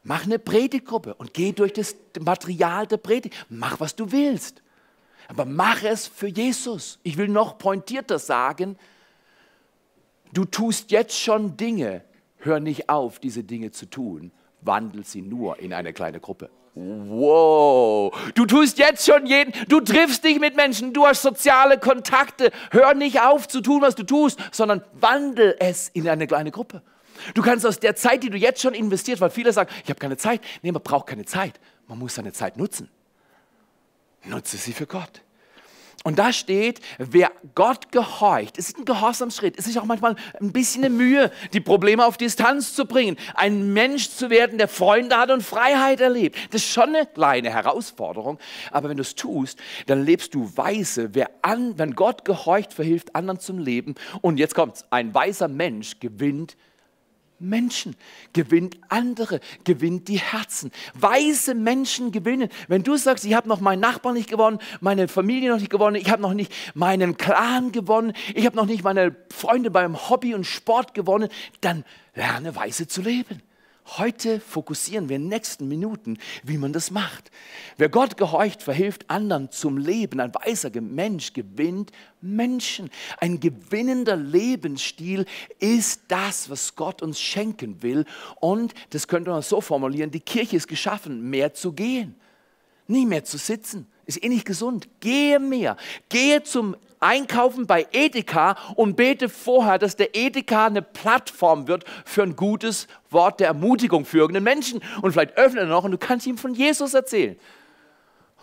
Mach 0.01 0.23
eine 0.23 0.39
Predigtgruppe 0.39 1.13
und 1.13 1.31
geh 1.31 1.51
durch 1.51 1.71
das 1.71 1.95
Material 2.19 2.87
der 2.87 2.97
Predigt. 2.97 3.45
Mach, 3.47 3.79
was 3.79 3.95
du 3.95 4.11
willst. 4.11 4.62
Aber 5.27 5.45
mach 5.45 5.83
es 5.83 6.07
für 6.07 6.27
Jesus. 6.27 6.99
Ich 7.03 7.17
will 7.17 7.27
noch 7.27 7.57
pointierter 7.57 8.19
sagen, 8.19 8.77
du 10.33 10.45
tust 10.45 10.91
jetzt 10.91 11.17
schon 11.19 11.57
Dinge. 11.57 12.03
Hör 12.37 12.59
nicht 12.59 12.89
auf, 12.89 13.19
diese 13.19 13.43
Dinge 13.43 13.71
zu 13.71 13.85
tun. 13.85 14.31
Wandel 14.61 15.05
sie 15.05 15.21
nur 15.21 15.59
in 15.59 15.73
eine 15.73 15.93
kleine 15.93 16.19
Gruppe. 16.19 16.49
Wow, 16.75 18.11
du 18.33 18.47
tust 18.47 18.79
jetzt 18.79 19.05
schon 19.05 19.27
jeden, 19.27 19.53
du 19.67 19.79
triffst 19.79 20.23
dich 20.23 20.39
mit 20.39 20.55
Menschen, 20.55 20.91
du 20.91 21.05
hast 21.05 21.21
soziale 21.21 21.77
Kontakte. 21.77 22.51
Hör 22.71 22.95
nicht 22.95 23.21
auf 23.21 23.47
zu 23.47 23.61
tun, 23.61 23.83
was 23.83 23.93
du 23.93 24.03
tust, 24.03 24.39
sondern 24.51 24.83
wandel 24.93 25.55
es 25.59 25.89
in 25.89 26.09
eine 26.09 26.25
kleine 26.25 26.49
Gruppe. 26.49 26.81
Du 27.35 27.43
kannst 27.43 27.65
aus 27.65 27.79
der 27.79 27.95
Zeit, 27.95 28.23
die 28.23 28.31
du 28.31 28.37
jetzt 28.37 28.59
schon 28.59 28.73
investierst, 28.73 29.21
weil 29.21 29.29
viele 29.29 29.53
sagen, 29.53 29.69
ich 29.83 29.89
habe 29.89 29.99
keine 29.99 30.17
Zeit. 30.17 30.41
Nee, 30.63 30.71
man 30.71 30.81
braucht 30.81 31.07
keine 31.07 31.25
Zeit. 31.25 31.59
Man 31.87 31.99
muss 31.99 32.15
seine 32.15 32.33
Zeit 32.33 32.57
nutzen. 32.57 32.89
Nutze 34.25 34.57
sie 34.57 34.73
für 34.73 34.87
Gott. 34.87 35.21
Und 36.03 36.19
da 36.19 36.33
steht, 36.33 36.81
wer 36.97 37.31
Gott 37.55 37.93
gehorcht, 37.93 38.57
es 38.57 38.67
ist 38.67 38.77
ein 38.77 38.83
Gehorsamsschritt, 38.83 39.57
es 39.57 39.67
ist 39.67 39.77
auch 39.77 39.85
manchmal 39.85 40.17
ein 40.41 40.51
bisschen 40.51 40.83
eine 40.83 40.93
Mühe, 40.93 41.31
die 41.53 41.61
Probleme 41.61 42.05
auf 42.05 42.17
Distanz 42.17 42.73
zu 42.75 42.85
bringen, 42.85 43.15
ein 43.35 43.71
Mensch 43.71 44.09
zu 44.09 44.29
werden, 44.29 44.57
der 44.57 44.67
Freunde 44.67 45.17
hat 45.17 45.31
und 45.31 45.43
Freiheit 45.43 46.01
erlebt. 46.01 46.37
Das 46.51 46.61
ist 46.61 46.73
schon 46.73 46.89
eine 46.89 47.05
kleine 47.05 47.51
Herausforderung, 47.51 48.37
aber 48.69 48.89
wenn 48.89 48.97
du 48.97 49.01
es 49.01 49.15
tust, 49.15 49.57
dann 49.87 50.03
lebst 50.03 50.35
du 50.35 50.51
weise. 50.57 51.15
Wer 51.15 51.29
an, 51.41 51.79
wenn 51.79 51.95
Gott 51.95 52.25
gehorcht, 52.25 52.73
verhilft 52.73 53.15
anderen 53.15 53.39
zum 53.39 53.57
Leben. 53.57 53.95
Und 54.19 54.39
jetzt 54.39 54.55
kommt's, 54.55 54.83
ein 54.89 55.13
weiser 55.13 55.47
Mensch 55.47 56.01
gewinnt 56.01 56.57
Menschen, 57.43 57.95
gewinnt 58.33 58.77
andere, 58.89 59.39
gewinnt 59.63 60.07
die 60.07 60.19
Herzen. 60.19 60.71
Weise 60.93 61.53
Menschen 61.53 62.11
gewinnen. 62.11 62.49
Wenn 62.67 62.83
du 62.83 62.97
sagst, 62.97 63.25
ich 63.25 63.33
habe 63.33 63.47
noch 63.47 63.59
meinen 63.59 63.79
Nachbarn 63.81 64.15
nicht 64.15 64.29
gewonnen, 64.29 64.59
meine 64.81 65.07
Familie 65.07 65.51
noch 65.51 65.59
nicht 65.59 65.69
gewonnen, 65.69 65.95
ich 65.95 66.09
habe 66.09 66.21
noch 66.21 66.33
nicht 66.33 66.51
meinen 66.73 67.17
Clan 67.17 67.71
gewonnen, 67.71 68.13
ich 68.33 68.45
habe 68.45 68.55
noch 68.55 68.65
nicht 68.65 68.83
meine 68.83 69.15
Freunde 69.29 69.69
beim 69.69 70.09
Hobby 70.09 70.33
und 70.33 70.45
Sport 70.45 70.93
gewonnen, 70.93 71.29
dann 71.61 71.83
lerne 72.15 72.55
weise 72.55 72.87
zu 72.87 73.01
leben. 73.01 73.41
Heute 73.85 74.39
fokussieren 74.39 75.09
wir 75.09 75.17
in 75.17 75.23
den 75.23 75.29
nächsten 75.29 75.67
Minuten, 75.67 76.17
wie 76.43 76.57
man 76.57 76.71
das 76.71 76.89
macht. 76.89 77.31
Wer 77.77 77.89
Gott 77.89 78.15
gehorcht, 78.15 78.63
verhilft 78.63 79.09
anderen 79.09 79.51
zum 79.51 79.77
Leben. 79.77 80.21
Ein 80.21 80.33
weiser 80.33 80.69
Mensch 80.79 81.33
gewinnt 81.33 81.91
Menschen. 82.21 82.89
Ein 83.19 83.41
gewinnender 83.41 84.15
Lebensstil 84.15 85.25
ist 85.59 86.03
das, 86.07 86.49
was 86.49 86.75
Gott 86.75 87.01
uns 87.01 87.19
schenken 87.19 87.83
will. 87.83 88.05
Und 88.39 88.73
das 88.91 89.07
könnte 89.07 89.31
man 89.31 89.41
so 89.41 89.59
formulieren, 89.59 90.11
die 90.11 90.21
Kirche 90.21 90.55
ist 90.55 90.69
geschaffen, 90.69 91.29
mehr 91.29 91.53
zu 91.53 91.73
gehen, 91.73 92.15
nie 92.87 93.05
mehr 93.05 93.25
zu 93.25 93.37
sitzen. 93.37 93.87
Ist 94.05 94.23
eh 94.23 94.29
nicht 94.29 94.45
gesund. 94.45 94.87
Gehe 95.01 95.39
mehr. 95.39 95.77
Gehe 96.09 96.43
zum 96.43 96.75
einkaufen 97.03 97.67
bei 97.67 97.85
Edeka 97.91 98.55
und 98.75 98.95
bete 98.95 99.29
vorher, 99.29 99.77
dass 99.77 99.95
der 99.95 100.15
Edeka 100.15 100.67
eine 100.67 100.81
Plattform 100.81 101.67
wird 101.67 101.83
für 102.05 102.23
ein 102.23 102.35
gutes 102.35 102.87
Wort 103.09 103.39
der 103.39 103.47
Ermutigung 103.47 104.05
für 104.05 104.19
irgendeinen 104.19 104.45
Menschen. 104.45 104.81
Und 105.01 105.11
vielleicht 105.11 105.37
öffnet 105.37 105.63
er 105.63 105.69
noch 105.69 105.83
und 105.83 105.91
du 105.91 105.97
kannst 105.97 106.25
ihm 106.25 106.37
von 106.37 106.53
Jesus 106.53 106.93
erzählen. 106.93 107.37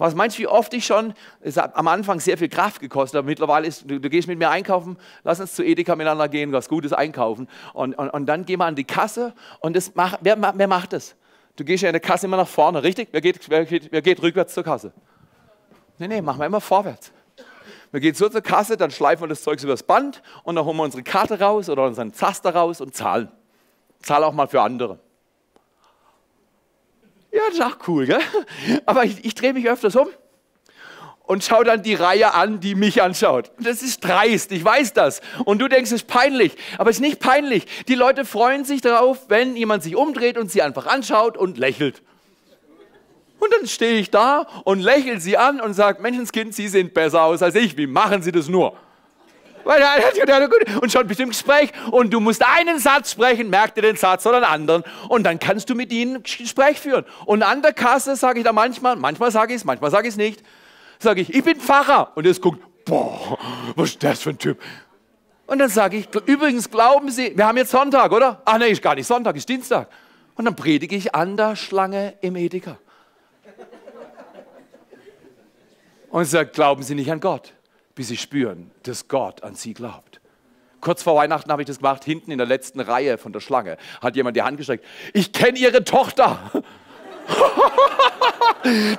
Was 0.01 0.15
meinst 0.15 0.39
du, 0.39 0.43
wie 0.43 0.47
oft 0.47 0.73
ich 0.73 0.87
schon, 0.87 1.13
es 1.43 1.59
hat 1.59 1.77
am 1.77 1.87
Anfang 1.87 2.21
sehr 2.21 2.39
viel 2.39 2.49
Kraft 2.49 2.81
gekostet, 2.81 3.19
aber 3.19 3.27
mittlerweile 3.27 3.67
ist, 3.67 3.83
du, 3.87 4.01
du, 4.01 4.09
gehst 4.09 4.29
mit 4.29 4.39
mir 4.39 4.49
einkaufen, 4.49 4.97
lass 5.25 5.41
uns 5.41 5.55
zu 5.55 5.63
Edeka 5.63 5.95
miteinander 5.95 6.27
gehen, 6.27 6.53
was 6.53 6.71
Gutes 6.71 6.95
einkaufen. 6.95 7.49
Und, 7.75 7.99
und, 7.99 8.09
und 8.09 8.25
dann 8.25 8.47
gehen 8.47 8.61
wir 8.61 8.65
an 8.65 8.77
die 8.77 8.85
Kasse 8.85 9.35
und 9.59 9.77
das 9.77 9.95
macht, 9.95 10.21
wer, 10.23 10.39
wer 10.41 10.69
macht 10.69 10.95
das? 10.95 11.17
Du 11.57 11.65
gehst 11.65 11.83
ja 11.83 11.91
in 11.91 11.93
der 11.93 12.01
Kasse 12.01 12.25
immer 12.25 12.39
nach 12.39 12.49
vorne, 12.49 12.83
richtig? 12.83 13.09
Wer 13.13 13.21
geht, 13.21 13.51
wer 13.51 13.67
geht, 13.67 13.93
wer 13.93 14.01
geht 14.01 14.23
rückwärts 14.23 14.55
zur 14.55 14.65
Kasse? 14.65 14.95
Nee, 15.99 16.09
nee, 16.09 16.23
machen 16.23 16.39
wir 16.39 16.47
immer 16.47 16.63
vorwärts. 16.63 17.13
Wir 17.93 18.01
gehen 18.01 18.15
so 18.15 18.29
zur 18.29 18.41
Kasse, 18.41 18.77
dann 18.77 18.91
schleifen 18.91 19.25
wir 19.25 19.29
das 19.29 19.43
Zeug 19.43 19.63
übers 19.63 19.83
Band 19.83 20.23
und 20.45 20.55
dann 20.55 20.65
holen 20.65 20.77
wir 20.77 20.85
unsere 20.85 21.03
Karte 21.03 21.41
raus 21.41 21.69
oder 21.69 21.85
unseren 21.85 22.13
Zaster 22.13 22.55
raus 22.55 22.81
und 22.81 22.95
zahlen. 22.95 23.31
Zahl 24.01 24.23
auch 24.25 24.33
mal 24.33 24.47
für 24.47 24.63
andere. 24.63 24.99
Ja, 27.33 27.41
das 27.49 27.59
ist 27.59 27.63
auch 27.63 27.89
cool, 27.89 28.07
gell? 28.07 28.21
Aber 28.87 29.05
ich, 29.05 29.25
ich 29.25 29.35
drehe 29.35 29.53
mich 29.53 29.69
öfters 29.69 29.97
um 29.97 30.09
und 31.23 31.45
schaue 31.45 31.65
dann 31.65 31.83
die 31.83 31.95
Reihe 31.95 32.35
an, 32.35 32.59
die 32.59 32.75
mich 32.75 33.03
anschaut. 33.03 33.53
Das 33.61 33.83
ist 33.83 34.01
dreist, 34.01 34.51
ich 34.51 34.65
weiß 34.65 34.95
das. 34.95 35.21
Und 35.45 35.61
du 35.61 35.69
denkst, 35.69 35.93
es 35.93 36.03
ist 36.03 36.09
peinlich. 36.09 36.57
Aber 36.77 36.91
es 36.91 36.97
ist 36.97 37.03
nicht 37.03 37.21
peinlich. 37.21 37.67
Die 37.87 37.95
Leute 37.95 38.25
freuen 38.25 38.65
sich 38.65 38.81
darauf, 38.81 39.29
wenn 39.29 39.55
jemand 39.55 39.85
sich 39.85 39.95
umdreht 39.95 40.39
und 40.39 40.51
sie 40.51 40.63
einfach 40.63 40.87
anschaut 40.87 41.37
und 41.37 41.57
lächelt. 41.57 42.03
Und 43.41 43.53
dann 43.53 43.67
stehe 43.67 43.99
ich 43.99 44.11
da 44.11 44.47
und 44.65 44.81
lächle 44.81 45.19
sie 45.19 45.37
an 45.37 45.61
und 45.61 45.75
sage, 45.75 46.01
Menschenskind, 46.01 46.55
Sie 46.55 46.69
sehen 46.69 46.91
besser 46.93 47.23
aus 47.23 47.43
als 47.43 47.55
ich. 47.55 47.77
Wie 47.77 47.87
machen 47.87 48.23
Sie 48.23 48.31
das 48.31 48.49
nur? 48.49 48.77
Und 50.81 50.93
schon 50.93 51.09
im 51.09 51.29
Gespräch 51.29 51.71
und 51.91 52.13
du 52.13 52.21
musst 52.21 52.45
einen 52.45 52.79
Satz 52.79 53.13
sprechen, 53.13 53.51
merk 53.51 53.75
dir 53.75 53.83
den 53.83 53.97
Satz 53.97 54.25
oder 54.27 54.37
einen 54.37 54.47
anderen 54.47 54.85
und 55.09 55.25
dann 55.25 55.39
kannst 55.39 55.69
du 55.69 55.75
mit 55.75 55.93
ihnen 55.93 56.23
Gespräch 56.23 56.81
führen. 56.81 57.05
Und 57.27 57.43
an 57.43 57.63
der 57.63 57.73
Kasse 57.73 58.17
sage 58.17 58.39
ich 58.41 58.45
da 58.45 58.53
manchmal, 58.53 58.97
manchmal 58.97 59.31
sage 59.31 59.53
ich 59.53 59.61
es, 59.61 59.65
manchmal 59.65 59.91
sage 59.91 60.09
ich 60.09 60.15
es 60.15 60.19
nicht, 60.19 60.43
sage 60.99 61.21
ich, 61.21 61.35
ich 61.35 61.45
bin 61.45 61.61
Pfarrer. 61.61 62.13
Und 62.15 62.27
jetzt 62.27 62.41
guckt, 62.41 62.61
boah, 62.85 63.39
was 63.77 63.91
ist 63.91 64.03
das 64.03 64.23
für 64.23 64.31
ein 64.31 64.39
Typ? 64.39 64.59
Und 65.47 65.59
dann 65.59 65.69
sage 65.69 65.99
ich, 65.99 66.09
übrigens 66.27 66.71
glauben 66.71 67.11
Sie, 67.11 67.37
wir 67.37 67.47
haben 67.47 67.57
jetzt 67.57 67.71
Sonntag, 67.71 68.13
oder? 68.13 68.41
Ach 68.45 68.59
nee, 68.59 68.69
ist 68.69 68.83
gar 68.83 68.95
nicht 68.95 69.07
Sonntag, 69.07 69.37
ist 69.37 69.49
Dienstag. 69.49 69.89
Und 70.37 70.45
dann 70.45 70.57
predige 70.57 70.97
ich 70.97 71.15
an 71.15 71.37
der 71.37 71.55
Schlange 71.57 72.15
im 72.23 72.37
Edeka. 72.37 72.79
Und 76.11 76.25
sagt, 76.27 76.53
glauben 76.53 76.83
Sie 76.83 76.95
nicht 76.95 77.11
an 77.11 77.21
Gott, 77.21 77.55
bis 77.95 78.09
Sie 78.09 78.17
spüren, 78.17 78.71
dass 78.83 79.09
Gott 79.09 79.43
an 79.43 79.55
Sie 79.55 79.75
glaubt. 79.75 80.21
Kurz 80.81 81.03
vor 81.03 81.15
Weihnachten 81.17 81.51
habe 81.51 81.63
ich 81.63 81.67
das 81.67 81.79
gemacht, 81.79 82.05
hinten 82.05 82.31
in 82.31 82.39
der 82.39 82.47
letzten 82.47 82.81
Reihe 82.81 83.19
von 83.19 83.33
der 83.33 83.41
Schlange 83.41 83.77
hat 84.01 84.17
jemand 84.17 84.37
die 84.37 84.43
Hand 84.43 84.57
gestreckt. 84.57 84.85
Ich 85.13 85.33
kenne 85.33 85.59
Ihre 85.59 85.85
Tochter. 85.85 86.51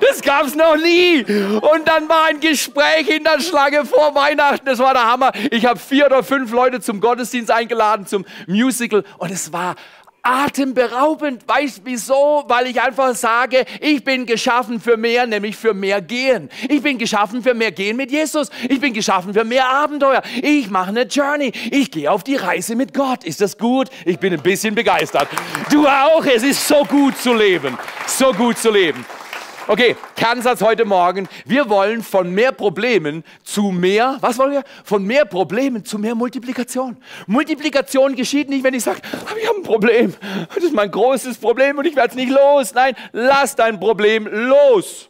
Das 0.00 0.22
gab 0.22 0.46
es 0.46 0.56
noch 0.56 0.76
nie. 0.76 1.22
Und 1.22 1.86
dann 1.86 2.08
war 2.08 2.24
ein 2.24 2.40
Gespräch 2.40 3.08
in 3.08 3.22
der 3.22 3.40
Schlange 3.40 3.84
vor 3.84 4.14
Weihnachten. 4.14 4.66
Das 4.66 4.80
war 4.80 4.92
der 4.92 5.04
Hammer. 5.06 5.32
Ich 5.50 5.66
habe 5.66 5.78
vier 5.78 6.06
oder 6.06 6.24
fünf 6.24 6.50
Leute 6.50 6.80
zum 6.80 7.00
Gottesdienst 7.00 7.50
eingeladen, 7.50 8.06
zum 8.06 8.24
Musical. 8.46 9.04
Und 9.18 9.30
es 9.30 9.52
war 9.52 9.76
atemberaubend. 10.22 11.46
Weißt 11.46 11.82
wieso? 11.84 12.44
Weil 12.46 12.68
ich 12.68 12.80
einfach 12.80 13.14
sage, 13.14 13.64
ich 13.80 14.04
bin 14.04 14.24
geschaffen 14.26 14.80
für 14.80 14.96
mehr, 14.96 15.26
nämlich 15.26 15.56
für 15.56 15.74
mehr 15.74 16.00
Gehen. 16.00 16.48
Ich 16.68 16.82
bin 16.82 16.98
geschaffen 16.98 17.42
für 17.42 17.54
mehr 17.54 17.72
Gehen 17.72 17.96
mit 17.96 18.10
Jesus. 18.10 18.50
Ich 18.68 18.80
bin 18.80 18.92
geschaffen 18.92 19.34
für 19.34 19.44
mehr 19.44 19.68
Abenteuer. 19.68 20.22
Ich 20.40 20.70
mache 20.70 20.90
eine 20.90 21.02
Journey. 21.02 21.52
Ich 21.70 21.90
gehe 21.90 22.10
auf 22.10 22.22
die 22.22 22.36
Reise 22.36 22.76
mit 22.76 22.94
Gott. 22.94 23.24
Ist 23.24 23.40
das 23.40 23.58
gut? 23.58 23.88
Ich 24.04 24.18
bin 24.18 24.32
ein 24.32 24.42
bisschen 24.42 24.74
begeistert. 24.74 25.28
Du 25.70 25.86
auch. 25.86 26.24
Es 26.24 26.42
ist 26.42 26.66
so 26.66 26.84
gut 26.84 27.18
zu 27.18 27.34
leben. 27.34 27.76
So 28.06 28.32
gut 28.32 28.58
zu 28.58 28.70
leben. 28.70 29.04
Okay, 29.68 29.94
Kernsatz 30.16 30.60
heute 30.60 30.84
Morgen. 30.84 31.28
Wir 31.46 31.68
wollen 31.68 32.02
von 32.02 32.34
mehr 32.34 32.50
Problemen 32.50 33.22
zu 33.44 33.70
mehr, 33.70 34.18
was 34.20 34.36
wollen 34.36 34.50
wir? 34.50 34.64
Von 34.82 35.04
mehr 35.04 35.24
Problemen 35.24 35.84
zu 35.84 36.00
mehr 36.00 36.16
Multiplikation. 36.16 36.96
Multiplikation 37.28 38.16
geschieht 38.16 38.48
nicht, 38.48 38.64
wenn 38.64 38.74
ich 38.74 38.82
sage, 38.82 39.00
ah, 39.04 39.36
wir 39.36 39.48
haben 39.48 39.58
ein 39.58 39.62
Problem. 39.62 40.14
Das 40.52 40.64
ist 40.64 40.74
mein 40.74 40.90
großes 40.90 41.38
Problem 41.38 41.78
und 41.78 41.86
ich 41.86 41.94
werde 41.94 42.08
es 42.08 42.14
nicht 42.16 42.30
los. 42.30 42.74
Nein, 42.74 42.96
lass 43.12 43.54
dein 43.54 43.78
Problem 43.78 44.26
los. 44.26 45.08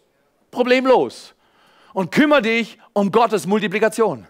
Problemlos. 0.50 1.34
Und 1.94 2.10
kümmere 2.12 2.42
dich 2.42 2.78
um 2.92 3.10
Gottes 3.10 3.46
Multiplikation. 3.46 4.26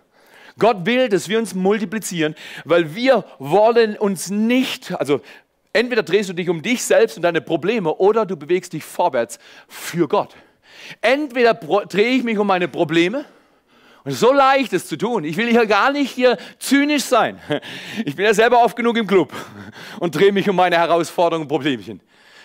Gott 0.58 0.86
will, 0.86 1.08
dass 1.08 1.28
wir 1.28 1.38
uns 1.38 1.54
multiplizieren, 1.54 2.36
weil 2.64 2.94
wir 2.94 3.24
wollen 3.38 3.96
uns 3.96 4.30
nicht, 4.30 4.94
also 5.00 5.20
Entweder 5.72 6.02
drehst 6.02 6.28
du 6.28 6.34
dich 6.34 6.48
um 6.48 6.60
dich 6.62 6.82
selbst 6.82 7.16
und 7.16 7.22
deine 7.22 7.40
Probleme 7.40 7.94
oder 7.94 8.26
du 8.26 8.36
bewegst 8.36 8.72
dich 8.72 8.84
vorwärts 8.84 9.38
für 9.68 10.06
Gott. 10.06 10.36
Entweder 11.00 11.54
drehe 11.54 12.16
ich 12.16 12.24
mich 12.24 12.38
um 12.38 12.46
meine 12.46 12.68
Probleme 12.68 13.24
und 14.04 14.12
so 14.12 14.32
leicht, 14.32 14.72
es 14.72 14.86
zu 14.86 14.96
tun. 14.96 15.24
Ich 15.24 15.36
will 15.36 15.48
hier 15.48 15.66
gar 15.66 15.92
nicht 15.92 16.10
hier 16.10 16.36
zynisch 16.58 17.04
sein. 17.04 17.40
Ich 18.04 18.16
bin 18.16 18.24
ja 18.24 18.34
selber 18.34 18.62
oft 18.62 18.76
genug 18.76 18.96
im 18.96 19.06
Club 19.06 19.32
und 20.00 20.14
drehe 20.14 20.32
mich 20.32 20.48
um 20.48 20.56
meine 20.56 20.76
Herausforderungen 20.76 21.44
und 21.44 21.48
Problemchen. 21.48 22.00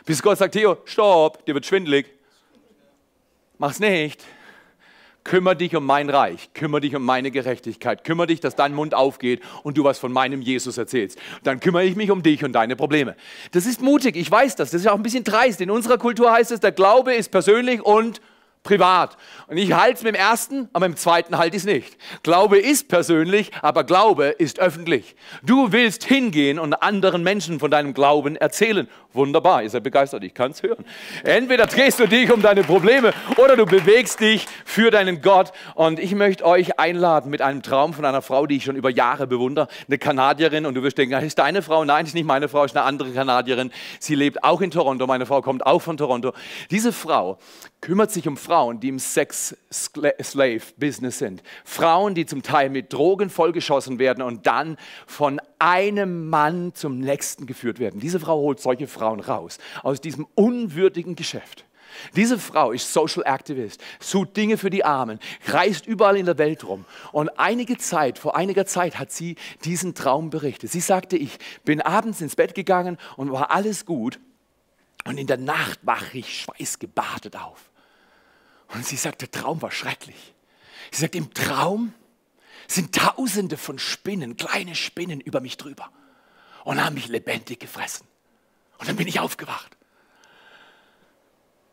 Bis 0.06 0.22
Gott 0.22 0.38
sagt, 0.38 0.54
Theo, 0.54 0.78
stopp, 0.86 1.46
dir 1.46 1.54
wird 1.54 1.66
schwindelig. 1.66 2.08
Mach's 3.58 3.80
nicht. 3.80 4.24
Kümmere 5.28 5.58
dich 5.58 5.76
um 5.76 5.86
mein 5.86 6.10
Reich, 6.10 6.54
kümmere 6.54 6.80
dich 6.80 6.96
um 6.96 7.04
meine 7.04 7.32
Gerechtigkeit, 7.32 8.06
kümmere 8.06 8.28
dich, 8.28 8.40
dass 8.40 8.56
dein 8.56 8.74
Mund 8.74 8.94
aufgeht 8.94 9.42
und 9.64 9.78
du 9.78 9.84
was 9.84 10.00
von 10.00 10.14
meinem 10.14 10.42
Jesus 10.42 10.78
erzählst. 10.78 11.20
Dann 11.44 11.60
kümmere 11.60 11.84
ich 11.84 11.98
mich 11.98 12.12
um 12.12 12.24
dich 12.24 12.46
und 12.46 12.54
deine 12.54 12.78
Probleme. 12.78 13.14
Das 13.52 13.66
ist 13.66 13.82
mutig, 13.82 14.16
ich 14.16 14.32
weiß 14.32 14.56
das, 14.56 14.72
das 14.72 14.80
ist 14.80 14.88
auch 14.88 14.96
ein 14.96 15.04
bisschen 15.04 15.26
dreist. 15.26 15.60
In 15.60 15.70
unserer 15.70 15.98
Kultur 15.98 16.32
heißt 16.32 16.54
es, 16.54 16.62
der 16.62 16.72
Glaube 16.72 17.14
ist 17.14 17.30
persönlich 17.30 17.82
und 17.82 18.22
privat. 18.68 19.18
Und 19.48 19.58
ich 19.58 19.72
halte 19.72 19.94
es 19.94 20.04
mit 20.04 20.14
dem 20.14 20.20
ersten, 20.20 20.70
aber 20.74 20.86
im 20.86 20.98
zweiten 20.98 21.38
halte 21.38 21.56
ich 21.56 21.64
es 21.64 21.66
nicht. 21.66 21.98
Glaube 22.22 22.60
ist 22.60 22.90
persönlich, 22.90 23.52
aber 23.62 23.86
Glaube 23.86 24.26
ist 24.26 24.60
öffentlich. 24.60 25.16
Du 25.42 25.72
willst 25.72 26.04
hingehen 26.04 26.60
und 26.60 26.74
anderen 26.74 27.24
Menschen 27.24 27.60
von 27.60 27.72
deinem 27.72 27.94
Glauben 27.94 28.36
erzählen. 28.36 28.90
Wunderbar, 29.14 29.64
ihr 29.64 29.70
seid 29.70 29.84
begeistert, 29.84 30.24
ich 30.26 30.34
kann 30.34 30.52
es 30.52 30.62
hören. 30.62 30.86
Entweder 31.24 31.66
drehst 31.66 32.00
du 32.00 32.08
dich 32.08 32.32
um 32.32 32.42
deine 32.42 32.64
Probleme 32.64 33.14
oder 33.38 33.56
du 33.56 33.66
bewegst 33.66 34.20
dich 34.20 34.46
für 34.66 34.92
deinen 34.92 35.22
Gott. 35.22 35.54
Und 35.76 36.00
ich 36.00 36.14
möchte 36.14 36.46
euch 36.46 36.78
einladen 36.78 37.32
mit 37.32 37.42
einem 37.42 37.64
Traum 37.64 37.94
von 37.94 38.04
einer 38.04 38.22
Frau, 38.22 38.46
die 38.46 38.58
ich 38.58 38.66
schon 38.66 38.76
über 38.76 38.90
Jahre 38.90 39.26
bewundere, 39.26 39.70
eine 39.88 39.98
Kanadierin. 39.98 40.66
Und 40.66 40.76
du 40.76 40.84
wirst 40.84 40.98
denken, 40.98 41.14
ist 41.24 41.40
deine 41.40 41.62
Frau? 41.62 41.86
Nein, 41.86 42.06
ist 42.06 42.16
nicht 42.16 42.28
meine 42.28 42.50
Frau, 42.50 42.66
ist 42.66 42.76
eine 42.76 42.86
andere 42.86 43.12
Kanadierin. 43.12 43.72
Sie 44.00 44.16
lebt 44.16 44.44
auch 44.44 44.60
in 44.60 44.72
Toronto. 44.72 45.08
Meine 45.08 45.26
Frau 45.26 45.42
kommt 45.42 45.66
auch 45.66 45.82
von 45.82 45.96
Toronto. 45.96 46.34
Diese 46.70 46.92
Frau 46.92 47.40
kümmert 47.82 48.12
sich 48.12 48.28
um 48.28 48.38
Frauen, 48.38 48.80
die 48.80 48.90
im 48.90 49.00
Sex-Slave-Business 49.00 51.18
sind. 51.20 51.42
Frauen, 51.64 52.16
die 52.16 52.26
zum 52.26 52.42
Teil 52.44 52.70
mit 52.70 52.92
Drogen 52.92 53.30
vollgeschossen 53.30 54.00
werden 54.00 54.24
und 54.24 54.48
dann 54.48 54.78
von 55.06 55.40
einem 55.60 56.28
Mann 56.30 56.74
zum 56.74 57.00
nächsten 57.00 57.46
geführt 57.46 57.80
werden. 57.80 58.00
Diese 58.00 58.20
Frau 58.20 58.40
holt 58.40 58.60
solche 58.60 58.88
Frauen 58.88 59.20
raus 59.20 59.60
aus 59.84 60.02
diesem 60.02 60.26
unwürdigen 60.36 61.16
Geschäft. 61.16 61.66
Diese 62.16 62.38
Frau 62.38 62.72
ist 62.72 62.94
Social 62.94 63.24
Activist, 63.26 63.82
tut 64.00 64.36
Dinge 64.38 64.58
für 64.58 64.70
die 64.70 64.86
Armen, 64.86 65.20
reist 65.48 65.88
überall 65.88 66.18
in 66.18 66.26
der 66.26 66.38
Welt 66.38 66.64
rum. 66.64 66.86
Und 67.12 67.30
einige 67.40 67.78
Zeit, 67.78 68.20
vor 68.20 68.36
einiger 68.36 68.66
Zeit 68.66 69.00
hat 69.00 69.12
sie 69.12 69.36
diesen 69.64 69.96
Traum 69.96 70.30
berichtet. 70.30 70.72
Sie 70.72 70.80
sagte, 70.80 71.18
ich 71.18 71.38
bin 71.64 71.82
abends 71.82 72.22
ins 72.22 72.36
Bett 72.36 72.56
gegangen 72.56 72.98
und 73.16 73.32
war 73.32 73.52
alles 73.52 73.86
gut. 73.86 74.20
Und 75.08 75.18
in 75.18 75.26
der 75.26 75.38
Nacht 75.38 75.80
wache 75.84 76.18
ich 76.18 76.42
schweißgebadet 76.42 77.38
auf. 77.38 77.72
Und 78.68 78.86
sie 78.86 78.98
sagt, 78.98 79.22
der 79.22 79.32
Traum 79.32 79.62
war 79.62 79.72
schrecklich. 79.72 80.34
Sie 80.92 81.00
sagt, 81.00 81.16
im 81.16 81.34
Traum 81.34 81.94
sind 82.68 82.94
tausende 82.94 83.56
von 83.56 83.80
Spinnen, 83.80 84.36
kleine 84.36 84.76
Spinnen 84.76 85.22
über 85.22 85.40
mich 85.40 85.56
drüber 85.56 85.90
und 86.66 86.84
haben 86.84 86.96
mich 86.96 87.08
lebendig 87.08 87.62
gefressen. 87.62 88.06
Und 88.80 88.90
dann 88.90 88.98
bin 88.98 89.08
ich 89.08 89.22
aufgewacht. 89.22 89.78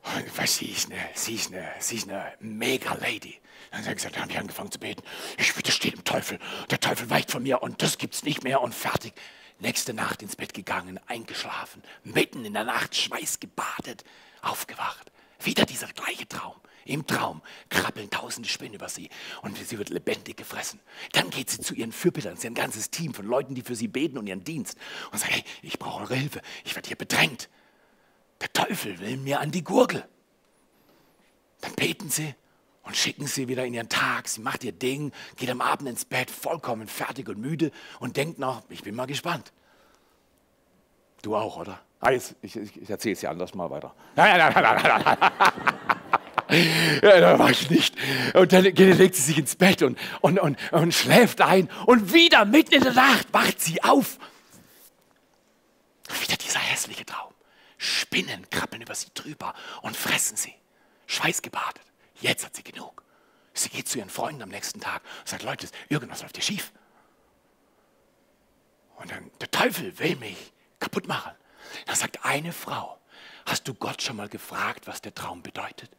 Und 0.05 0.39
weiß, 0.39 0.59
sie 0.59 0.71
ist 0.71 0.93
eine, 0.93 1.01
sie 1.15 1.35
ist 1.35 1.53
eine, 1.53 1.69
sie 1.81 1.97
ist 1.97 2.09
eine 2.09 2.35
mega 2.39 2.95
Lady. 2.95 3.41
Dann 3.73 3.81
hat 3.81 3.87
sie 3.87 3.95
gesagt, 3.97 4.15
dann 4.15 4.23
habe 4.23 4.33
ich 4.33 4.39
angefangen 4.39 4.71
zu 4.71 4.79
beten. 4.79 5.03
Ich 5.39 5.59
widerstehe 5.59 5.91
dem 5.91 6.05
Teufel. 6.05 6.39
Der 6.71 6.79
Teufel 6.79 7.11
weicht 7.11 7.33
von 7.33 7.43
mir 7.43 7.65
und 7.65 7.83
das 7.83 7.99
gibt's 7.99 8.23
nicht 8.23 8.45
mehr 8.45 8.61
und 8.61 8.77
fertig. 8.77 9.13
Nächste 9.59 9.95
Nacht 9.95 10.23
ins 10.23 10.37
Bett 10.37 10.53
gegangen, 10.53 11.01
eingeschlafen, 11.07 11.83
mitten 12.03 12.45
in 12.45 12.55
der 12.55 12.65
Nacht 12.65 12.97
schweißgebadet, 12.97 14.05
aufgewacht. 14.43 15.13
Wieder 15.41 15.65
dieser 15.65 15.89
gleiche 15.89 16.29
Traum. 16.29 16.57
Im 16.87 17.07
Traum 17.07 17.41
krabbeln 17.71 18.11
tausende 18.11 18.49
Spinnen 18.49 18.75
über 18.75 18.91
sie 18.91 19.09
und 19.41 19.57
sie 19.57 19.79
wird 19.79 19.89
lebendig 19.89 20.37
gefressen. 20.37 20.81
Dann 21.13 21.31
geht 21.31 21.49
sie 21.49 21.61
zu 21.61 21.75
ihren 21.75 21.93
Fürbittern, 21.93 22.37
sie 22.37 22.47
ein 22.47 22.55
ganzes 22.55 22.91
Team 22.91 23.15
von 23.15 23.25
Leuten, 23.25 23.55
die 23.55 23.63
für 23.63 23.75
sie 23.75 23.89
beten 23.89 24.19
und 24.19 24.27
ihren 24.27 24.45
Dienst 24.45 24.77
und 25.11 25.19
sagt, 25.19 25.33
hey, 25.33 25.45
ich 25.63 25.79
brauche 25.79 26.03
eure 26.03 26.15
Hilfe, 26.15 26.43
ich 26.65 26.75
werde 26.75 26.89
hier 26.89 26.99
bedrängt. 26.99 27.49
Der 28.43 28.53
Teufel 28.53 28.99
will 28.99 29.17
mir 29.17 29.41
an 29.41 29.51
die 29.51 29.65
Gurgel. 29.65 30.07
Dann 31.63 31.75
beten 31.75 32.11
sie 32.11 32.35
und 32.85 32.97
schicken 32.97 33.27
sie 33.27 33.49
wieder 33.49 33.65
in 33.65 33.75
ihren 33.75 33.89
Tag. 33.89 34.29
Sie 34.29 34.41
macht 34.41 34.65
ihr 34.65 34.73
Ding, 34.73 35.13
geht 35.37 35.51
am 35.51 35.61
Abend 35.61 35.89
ins 35.89 36.05
Bett, 36.05 36.31
vollkommen 36.31 36.87
fertig 36.87 37.29
und 37.29 37.39
müde 37.39 37.71
und 38.01 38.17
denkt 38.17 38.39
noch, 38.39 38.63
ich 38.69 38.83
bin 38.83 38.95
mal 38.95 39.07
gespannt. 39.07 39.53
Du 41.23 41.35
auch, 41.35 41.57
oder? 41.57 41.81
Ah, 42.01 42.11
jetzt, 42.11 42.35
ich, 42.43 42.55
ich 42.57 42.91
erzähle 42.91 43.15
es 43.15 43.21
dir 43.21 43.31
anders 43.31 43.55
mal 43.55 43.71
weiter. 43.71 43.95
Nein, 44.15 44.37
nein, 44.37 44.53
nein, 44.55 44.63
nein, 44.63 44.83
nein, 44.83 45.19
nein. 45.21 45.31
Ja, 47.03 47.21
da 47.21 47.39
war 47.39 47.51
ich 47.51 47.71
nicht. 47.71 47.97
Und 48.35 48.53
dann 48.53 48.63
legt 48.63 49.15
sie 49.15 49.23
sich 49.23 49.39
ins 49.39 49.57
Bett 49.57 49.83
und, 49.83 49.99
und, 50.21 50.39
und, 50.39 50.59
und 50.73 50.93
schläft 50.93 51.41
ein. 51.41 51.71
Und 51.87 52.13
wieder 52.13 52.45
mitten 52.45 52.75
in 52.75 52.83
der 52.83 52.93
Nacht 52.93 53.33
wacht 53.33 53.61
sie 53.61 53.83
auf. 53.83 54.19
Wieder 56.21 56.37
dieser 56.37 56.61
hässliche 56.61 57.07
Traum. 57.07 57.33
Spinnen 57.79 58.49
krabbeln 58.51 58.83
über 58.83 58.95
sie 58.95 59.09
drüber 59.15 59.55
und 59.83 59.97
fressen 59.97 60.37
sie. 60.37 60.55
Schweißgebadet. 61.07 61.83
Jetzt 62.21 62.45
hat 62.45 62.57
sie 62.57 62.63
genug. 62.63 63.03
Sie 63.53 63.69
geht 63.69 63.89
zu 63.89 63.99
ihren 63.99 64.11
Freunden 64.11 64.43
am 64.43 64.49
nächsten 64.49 64.81
Tag 64.81 65.03
und 65.21 65.29
sagt, 65.29 65.43
Leute, 65.43 65.69
irgendwas 65.89 66.23
läuft 66.23 66.37
hier 66.37 66.45
schief. 66.45 66.73
Und 68.97 69.11
dann, 69.11 69.31
der 69.41 69.51
Teufel 69.51 69.97
will 69.99 70.17
mich 70.17 70.53
kaputt 70.81 71.07
machen. 71.07 71.33
Dann 71.87 71.97
sagt 71.97 72.25
eine 72.25 72.53
Frau, 72.53 73.01
hast 73.47 73.67
du 73.69 73.75
Gott 73.75 74.03
schon 74.03 74.17
mal 74.17 74.29
gefragt, 74.29 74.87
was 74.87 75.01
der 75.01 75.15
Traum 75.15 75.43
bedeutet? 75.43 75.91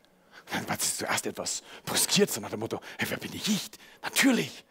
Dann 0.51 0.67
war 0.69 0.77
sie 0.79 0.97
zuerst 0.97 1.25
etwas 1.25 1.63
brüskiert, 1.85 2.31
so 2.31 2.39
nach 2.41 2.51
dem 2.51 2.59
Motto, 2.59 2.79
hey, 2.99 3.09
wer 3.09 3.17
bin 3.17 3.33
ich? 3.33 3.69
Natürlich. 4.01 4.65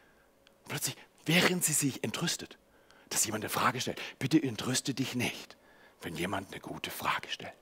Und 0.62 0.68
plötzlich, 0.68 0.96
während 1.24 1.64
sie 1.64 1.72
sich 1.72 2.04
entrüstet, 2.04 2.58
dass 3.08 3.24
jemand 3.24 3.44
eine 3.44 3.50
Frage 3.50 3.80
stellt, 3.80 4.00
bitte 4.18 4.42
entrüste 4.42 4.94
dich 4.94 5.14
nicht, 5.14 5.56
wenn 6.02 6.16
jemand 6.16 6.52
eine 6.52 6.60
gute 6.60 6.90
Frage 6.90 7.28
stellt. 7.28 7.52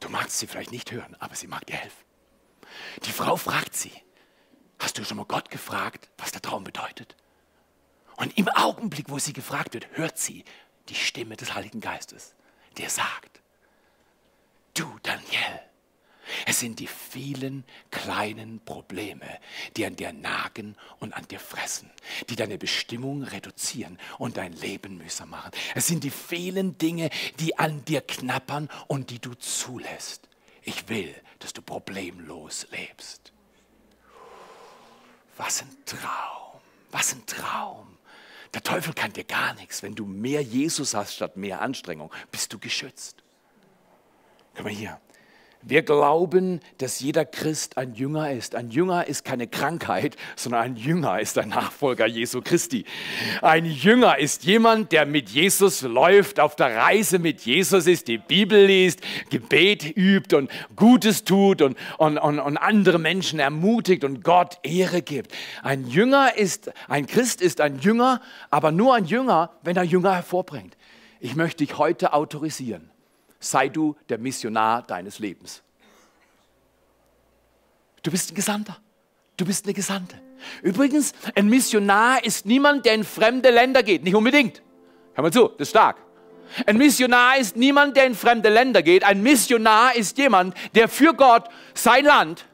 Du 0.00 0.08
magst 0.08 0.38
sie 0.38 0.46
vielleicht 0.46 0.72
nicht 0.72 0.90
hören, 0.90 1.16
aber 1.20 1.36
sie 1.36 1.46
mag 1.46 1.66
dir 1.66 1.76
helfen. 1.76 2.11
Die 3.04 3.12
Frau 3.12 3.36
fragt 3.36 3.74
sie, 3.74 3.92
hast 4.78 4.98
du 4.98 5.04
schon 5.04 5.16
mal 5.16 5.26
Gott 5.26 5.50
gefragt, 5.50 6.10
was 6.18 6.32
der 6.32 6.42
Traum 6.42 6.64
bedeutet? 6.64 7.16
Und 8.16 8.36
im 8.38 8.48
Augenblick, 8.48 9.08
wo 9.08 9.18
sie 9.18 9.32
gefragt 9.32 9.74
wird, 9.74 9.88
hört 9.92 10.18
sie 10.18 10.44
die 10.88 10.94
Stimme 10.94 11.36
des 11.36 11.54
Heiligen 11.54 11.80
Geistes, 11.80 12.34
der 12.78 12.90
sagt, 12.90 13.40
du 14.74 14.86
Daniel, 15.02 15.60
es 16.46 16.60
sind 16.60 16.78
die 16.78 16.86
vielen 16.86 17.64
kleinen 17.90 18.60
Probleme, 18.64 19.26
die 19.76 19.84
an 19.86 19.96
dir 19.96 20.12
nagen 20.12 20.76
und 20.98 21.12
an 21.14 21.26
dir 21.28 21.40
fressen, 21.40 21.90
die 22.28 22.36
deine 22.36 22.58
Bestimmung 22.58 23.22
reduzieren 23.22 23.98
und 24.18 24.36
dein 24.36 24.52
Leben 24.52 24.98
mühsam 24.98 25.30
machen. 25.30 25.50
Es 25.74 25.86
sind 25.86 26.04
die 26.04 26.10
vielen 26.10 26.78
Dinge, 26.78 27.10
die 27.40 27.58
an 27.58 27.84
dir 27.84 28.00
knappern 28.00 28.68
und 28.86 29.10
die 29.10 29.18
du 29.18 29.34
zulässt. 29.34 30.28
Ich 30.62 30.88
will, 30.88 31.14
dass 31.38 31.52
du 31.52 31.62
problemlos 31.62 32.66
lebst. 32.70 33.32
Was 35.36 35.62
ein 35.62 35.76
Traum, 35.84 36.60
was 36.90 37.14
ein 37.14 37.26
Traum. 37.26 37.98
Der 38.54 38.62
Teufel 38.62 38.92
kann 38.92 39.12
dir 39.12 39.24
gar 39.24 39.54
nichts. 39.54 39.82
Wenn 39.82 39.94
du 39.94 40.04
mehr 40.04 40.42
Jesus 40.42 40.94
hast 40.94 41.14
statt 41.14 41.36
mehr 41.36 41.60
Anstrengung, 41.62 42.12
bist 42.30 42.52
du 42.52 42.58
geschützt. 42.58 43.22
Guck 44.54 44.64
mal 44.64 44.72
hier. 44.72 45.00
Wir 45.64 45.82
glauben, 45.82 46.58
dass 46.78 46.98
jeder 46.98 47.24
Christ 47.24 47.78
ein 47.78 47.94
Jünger 47.94 48.32
ist. 48.32 48.56
Ein 48.56 48.70
Jünger 48.70 49.06
ist 49.06 49.24
keine 49.24 49.46
Krankheit, 49.46 50.16
sondern 50.34 50.62
ein 50.62 50.76
Jünger 50.76 51.20
ist 51.20 51.38
ein 51.38 51.50
Nachfolger 51.50 52.06
Jesu 52.06 52.40
Christi. 52.42 52.84
Ein 53.42 53.66
Jünger 53.66 54.18
ist 54.18 54.42
jemand, 54.44 54.90
der 54.90 55.06
mit 55.06 55.28
Jesus 55.30 55.82
läuft, 55.82 56.40
auf 56.40 56.56
der 56.56 56.76
Reise 56.76 57.20
mit 57.20 57.42
Jesus 57.42 57.86
ist, 57.86 58.08
die 58.08 58.18
Bibel 58.18 58.64
liest, 58.64 59.00
Gebet 59.30 59.96
übt 59.96 60.34
und 60.34 60.50
Gutes 60.74 61.22
tut 61.22 61.62
und, 61.62 61.76
und, 61.96 62.18
und, 62.18 62.40
und 62.40 62.56
andere 62.56 62.98
Menschen 62.98 63.38
ermutigt 63.38 64.02
und 64.02 64.24
Gott 64.24 64.58
Ehre 64.64 65.00
gibt. 65.00 65.32
Ein 65.62 65.86
Jünger 65.86 66.36
ist, 66.36 66.72
ein 66.88 67.06
Christ 67.06 67.40
ist 67.40 67.60
ein 67.60 67.78
Jünger, 67.78 68.20
aber 68.50 68.72
nur 68.72 68.96
ein 68.96 69.04
Jünger, 69.04 69.50
wenn 69.62 69.76
er 69.76 69.84
Jünger 69.84 70.14
hervorbringt. 70.14 70.76
Ich 71.20 71.36
möchte 71.36 71.64
dich 71.64 71.78
heute 71.78 72.14
autorisieren 72.14 72.91
sei 73.42 73.68
du 73.68 73.96
der 74.08 74.18
Missionar 74.18 74.82
deines 74.82 75.18
Lebens. 75.18 75.62
Du 78.02 78.10
bist 78.10 78.32
ein 78.32 78.34
Gesandter. 78.34 78.78
Du 79.36 79.44
bist 79.44 79.64
eine 79.64 79.74
Gesandte. 79.74 80.16
Übrigens, 80.62 81.12
ein 81.34 81.48
Missionar 81.48 82.24
ist 82.24 82.46
niemand, 82.46 82.84
der 82.84 82.94
in 82.94 83.04
fremde 83.04 83.50
Länder 83.50 83.82
geht. 83.82 84.02
Nicht 84.02 84.14
unbedingt. 84.14 84.62
Hör 85.14 85.22
mal 85.22 85.32
zu, 85.32 85.48
das 85.48 85.68
ist 85.68 85.70
stark. 85.70 85.98
Ein 86.66 86.76
Missionar 86.76 87.38
ist 87.38 87.56
niemand, 87.56 87.96
der 87.96 88.06
in 88.06 88.14
fremde 88.14 88.48
Länder 88.48 88.82
geht. 88.82 89.04
Ein 89.04 89.22
Missionar 89.22 89.94
ist 89.94 90.18
jemand, 90.18 90.54
der 90.74 90.88
für 90.88 91.14
Gott 91.14 91.48
sein 91.74 92.04
Land, 92.04 92.44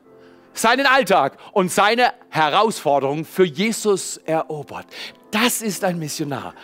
seinen 0.53 0.87
Alltag 0.87 1.37
und 1.53 1.73
seine 1.73 2.13
Herausforderungen 2.29 3.25
für 3.25 3.45
Jesus 3.45 4.19
erobert. 4.19 4.87
Das 5.31 5.63
ist 5.63 5.85
ein 5.85 5.99
Missionar. 5.99 6.55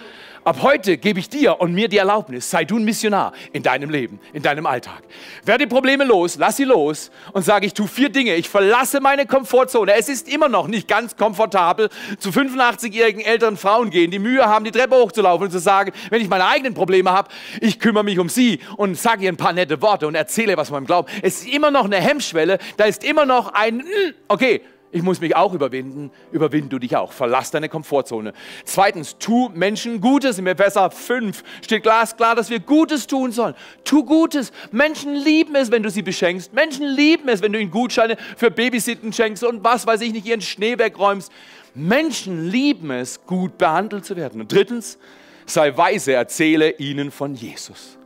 Ab 0.44 0.58
heute 0.60 0.98
gebe 0.98 1.18
ich 1.18 1.30
dir 1.30 1.58
und 1.58 1.72
mir 1.72 1.88
die 1.88 1.96
Erlaubnis, 1.96 2.50
sei 2.50 2.66
du 2.66 2.76
ein 2.76 2.84
Missionar 2.84 3.32
in 3.54 3.62
deinem 3.62 3.88
Leben, 3.88 4.20
in 4.34 4.42
deinem 4.42 4.66
Alltag. 4.66 5.02
Werde 5.42 5.64
die 5.64 5.70
Probleme 5.70 6.04
los, 6.04 6.36
lass 6.36 6.58
sie 6.58 6.64
los 6.64 7.10
und 7.32 7.46
sage, 7.46 7.64
ich 7.64 7.72
tue 7.72 7.88
vier 7.88 8.10
Dinge. 8.10 8.34
Ich 8.34 8.50
verlasse 8.50 9.00
meine 9.00 9.24
Komfortzone. 9.24 9.94
Es 9.94 10.10
ist 10.10 10.28
immer 10.28 10.50
noch 10.50 10.68
nicht 10.68 10.86
ganz 10.86 11.16
komfortabel, 11.16 11.88
zu 12.18 12.28
85-jährigen 12.28 13.22
älteren 13.22 13.56
Frauen 13.56 13.88
gehen, 13.88 14.10
die 14.10 14.18
Mühe 14.18 14.44
haben, 14.44 14.66
die 14.66 14.70
Treppe 14.70 14.96
hochzulaufen 14.96 15.46
und 15.46 15.50
zu 15.50 15.60
sagen, 15.60 15.92
wenn 16.10 16.20
ich 16.20 16.28
meine 16.28 16.46
eigenen 16.46 16.74
Probleme 16.74 17.10
habe, 17.10 17.30
ich 17.62 17.80
kümmere 17.80 18.04
mich 18.04 18.18
um 18.18 18.28
sie 18.28 18.60
und 18.76 18.98
sage 18.98 19.24
ihr 19.24 19.32
ein 19.32 19.38
paar 19.38 19.54
nette 19.54 19.80
Worte 19.80 20.06
und 20.06 20.14
erzähle 20.14 20.58
was 20.58 20.68
von 20.68 20.76
meinem 20.76 20.86
Glauben. 20.86 21.08
Es 21.22 21.40
ist 21.40 21.48
immer 21.48 21.70
noch 21.70 21.86
eine 21.86 21.96
Hemmschwelle, 21.96 22.58
da 22.76 22.84
ist 22.84 23.02
immer 23.02 23.24
noch 23.24 23.54
ein, 23.54 23.80
hm, 23.80 24.14
okay, 24.28 24.60
ich 24.94 25.02
muss 25.02 25.20
mich 25.20 25.34
auch 25.34 25.52
überwinden. 25.52 26.12
Überwinden 26.30 26.70
du 26.70 26.78
dich 26.78 26.94
auch. 26.94 27.10
Verlass 27.10 27.50
deine 27.50 27.68
Komfortzone. 27.68 28.32
Zweitens, 28.64 29.18
tu 29.18 29.50
Menschen 29.52 30.00
Gutes. 30.00 30.38
Im 30.38 30.46
Epheser 30.46 30.88
5 30.88 31.42
steht 31.62 31.82
glasklar, 31.82 32.36
dass 32.36 32.48
wir 32.48 32.60
Gutes 32.60 33.08
tun 33.08 33.32
sollen. 33.32 33.56
Tu 33.82 34.04
Gutes. 34.04 34.52
Menschen 34.70 35.16
lieben 35.16 35.56
es, 35.56 35.72
wenn 35.72 35.82
du 35.82 35.90
sie 35.90 36.02
beschenkst. 36.02 36.52
Menschen 36.52 36.86
lieben 36.86 37.28
es, 37.28 37.42
wenn 37.42 37.52
du 37.52 37.58
ihnen 37.58 37.72
Gutscheine 37.72 38.16
für 38.36 38.52
Babysitten 38.52 39.12
schenkst 39.12 39.42
und 39.42 39.64
was 39.64 39.84
weiß 39.84 40.00
ich 40.02 40.12
nicht, 40.12 40.26
ihren 40.26 40.42
Schnee 40.42 40.78
wegräumst. 40.78 41.32
Menschen 41.74 42.48
lieben 42.48 42.92
es, 42.92 43.26
gut 43.26 43.58
behandelt 43.58 44.04
zu 44.04 44.14
werden. 44.14 44.40
Und 44.40 44.52
drittens, 44.52 44.96
sei 45.44 45.76
weise, 45.76 46.12
erzähle 46.12 46.70
ihnen 46.70 47.10
von 47.10 47.34
Jesus. 47.34 47.98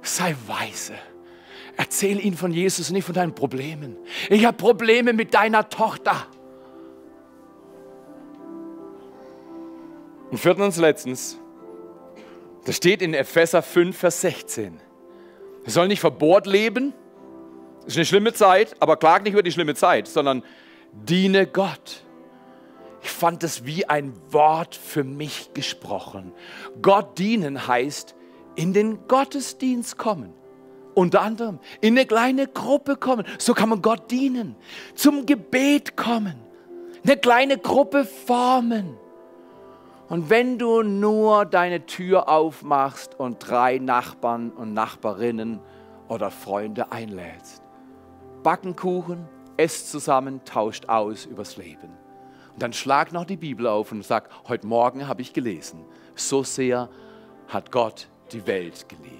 Sei 0.00 0.36
weise. 0.46 0.92
Erzähl 1.76 2.24
ihnen 2.24 2.36
von 2.36 2.52
Jesus 2.52 2.90
nicht 2.90 3.04
von 3.04 3.14
deinen 3.14 3.34
Problemen. 3.34 3.96
Ich 4.30 4.44
habe 4.44 4.56
Probleme 4.56 5.12
mit 5.12 5.34
deiner 5.34 5.68
Tochter. 5.68 6.26
Und 10.30 10.38
viertens 10.38 10.76
und 10.76 10.82
letztens, 10.82 11.38
das 12.64 12.76
steht 12.76 13.02
in 13.02 13.14
Epheser 13.14 13.62
5, 13.62 13.96
Vers 13.96 14.20
16. 14.20 14.80
Wir 15.64 15.72
sollen 15.72 15.88
nicht 15.88 16.00
verbohrt 16.00 16.46
leben. 16.46 16.92
Das 17.80 17.92
ist 17.92 17.96
eine 17.96 18.06
schlimme 18.06 18.32
Zeit, 18.32 18.74
aber 18.80 18.96
klag 18.96 19.22
nicht 19.22 19.32
über 19.32 19.42
die 19.42 19.52
schlimme 19.52 19.74
Zeit, 19.74 20.08
sondern 20.08 20.42
diene 20.92 21.46
Gott. 21.46 22.02
Ich 23.02 23.10
fand 23.10 23.42
es 23.44 23.66
wie 23.66 23.86
ein 23.86 24.14
Wort 24.30 24.74
für 24.74 25.04
mich 25.04 25.50
gesprochen. 25.52 26.32
Gott 26.80 27.18
dienen 27.18 27.66
heißt 27.66 28.14
in 28.56 28.72
den 28.72 29.06
Gottesdienst 29.08 29.98
kommen. 29.98 30.32
Unter 30.94 31.22
anderem 31.22 31.58
in 31.80 31.94
eine 31.94 32.06
kleine 32.06 32.46
Gruppe 32.46 32.96
kommen. 32.96 33.24
So 33.38 33.52
kann 33.54 33.68
man 33.68 33.82
Gott 33.82 34.10
dienen. 34.10 34.56
Zum 34.94 35.26
Gebet 35.26 35.96
kommen. 35.96 36.36
Eine 37.04 37.16
kleine 37.16 37.58
Gruppe 37.58 38.04
formen. 38.04 38.96
Und 40.08 40.30
wenn 40.30 40.58
du 40.58 40.82
nur 40.82 41.46
deine 41.46 41.86
Tür 41.86 42.28
aufmachst 42.28 43.18
und 43.18 43.38
drei 43.38 43.78
Nachbarn 43.78 44.50
und 44.50 44.74
Nachbarinnen 44.74 45.60
oder 46.08 46.30
Freunde 46.30 46.92
einlädst, 46.92 47.62
backen 48.42 48.76
Kuchen, 48.76 49.26
esst 49.56 49.90
zusammen, 49.90 50.40
tauscht 50.44 50.88
aus 50.88 51.24
übers 51.26 51.56
Leben. 51.56 51.88
Und 52.52 52.62
dann 52.62 52.72
schlag 52.72 53.12
noch 53.12 53.24
die 53.24 53.36
Bibel 53.36 53.66
auf 53.66 53.90
und 53.90 54.04
sag, 54.04 54.28
heute 54.46 54.66
Morgen 54.66 55.08
habe 55.08 55.22
ich 55.22 55.32
gelesen, 55.32 55.84
so 56.14 56.44
sehr 56.44 56.88
hat 57.48 57.72
Gott 57.72 58.08
die 58.32 58.46
Welt 58.46 58.88
geliebt 58.88 59.13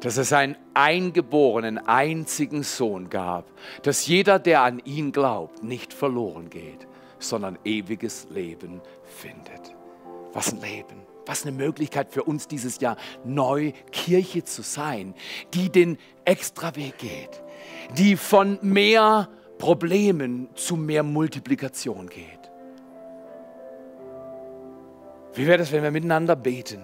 dass 0.00 0.16
es 0.16 0.32
einen 0.32 0.56
eingeborenen, 0.74 1.78
einzigen 1.78 2.62
Sohn 2.62 3.10
gab, 3.10 3.50
dass 3.82 4.06
jeder, 4.06 4.38
der 4.38 4.62
an 4.62 4.80
ihn 4.84 5.12
glaubt, 5.12 5.62
nicht 5.62 5.92
verloren 5.92 6.50
geht, 6.50 6.86
sondern 7.18 7.58
ewiges 7.64 8.28
Leben 8.30 8.80
findet. 9.04 9.74
Was 10.32 10.52
ein 10.52 10.60
Leben, 10.60 11.02
was 11.26 11.42
eine 11.42 11.52
Möglichkeit 11.52 12.12
für 12.12 12.22
uns 12.22 12.46
dieses 12.46 12.80
Jahr, 12.80 12.96
neu 13.24 13.72
Kirche 13.90 14.44
zu 14.44 14.62
sein, 14.62 15.14
die 15.54 15.70
den 15.70 15.98
Extraweg 16.24 16.98
geht, 16.98 17.42
die 17.96 18.16
von 18.16 18.58
mehr 18.62 19.28
Problemen 19.58 20.48
zu 20.54 20.76
mehr 20.76 21.02
Multiplikation 21.02 22.08
geht. 22.08 22.38
Wie 25.34 25.46
wäre 25.46 25.58
das, 25.58 25.72
wenn 25.72 25.82
wir 25.82 25.90
miteinander 25.90 26.36
beten? 26.36 26.82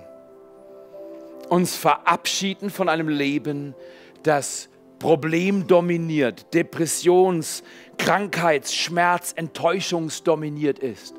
Uns 1.48 1.76
verabschieden 1.76 2.70
von 2.70 2.88
einem 2.88 3.08
Leben, 3.08 3.74
das 4.22 4.68
problemdominiert, 4.98 6.52
Depressions-, 6.54 7.62
Krankheits-, 7.98 8.74
Schmerz-, 8.74 9.32
Enttäuschungsdominiert 9.32 10.78
ist. 10.78 11.14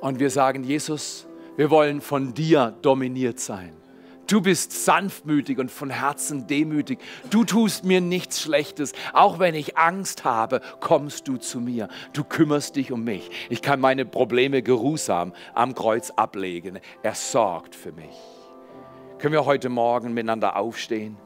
Und 0.00 0.18
wir 0.18 0.30
sagen, 0.30 0.64
Jesus, 0.64 1.26
wir 1.56 1.70
wollen 1.70 2.00
von 2.00 2.34
dir 2.34 2.74
dominiert 2.82 3.40
sein. 3.40 3.74
Du 4.30 4.40
bist 4.40 4.84
sanftmütig 4.84 5.58
und 5.58 5.72
von 5.72 5.90
Herzen 5.90 6.46
demütig. 6.46 7.00
Du 7.30 7.44
tust 7.44 7.84
mir 7.84 8.00
nichts 8.00 8.40
Schlechtes. 8.40 8.92
Auch 9.12 9.40
wenn 9.40 9.56
ich 9.56 9.76
Angst 9.76 10.24
habe, 10.24 10.60
kommst 10.78 11.26
du 11.26 11.36
zu 11.36 11.60
mir. 11.60 11.88
Du 12.12 12.22
kümmerst 12.22 12.76
dich 12.76 12.92
um 12.92 13.02
mich. 13.02 13.28
Ich 13.48 13.60
kann 13.60 13.80
meine 13.80 14.04
Probleme 14.04 14.62
geruhsam 14.62 15.32
am 15.52 15.74
Kreuz 15.74 16.10
ablegen. 16.10 16.78
Er 17.02 17.16
sorgt 17.16 17.74
für 17.74 17.90
mich. 17.90 18.39
Können 19.20 19.34
wir 19.34 19.44
heute 19.44 19.68
Morgen 19.68 20.14
miteinander 20.14 20.56
aufstehen? 20.56 21.18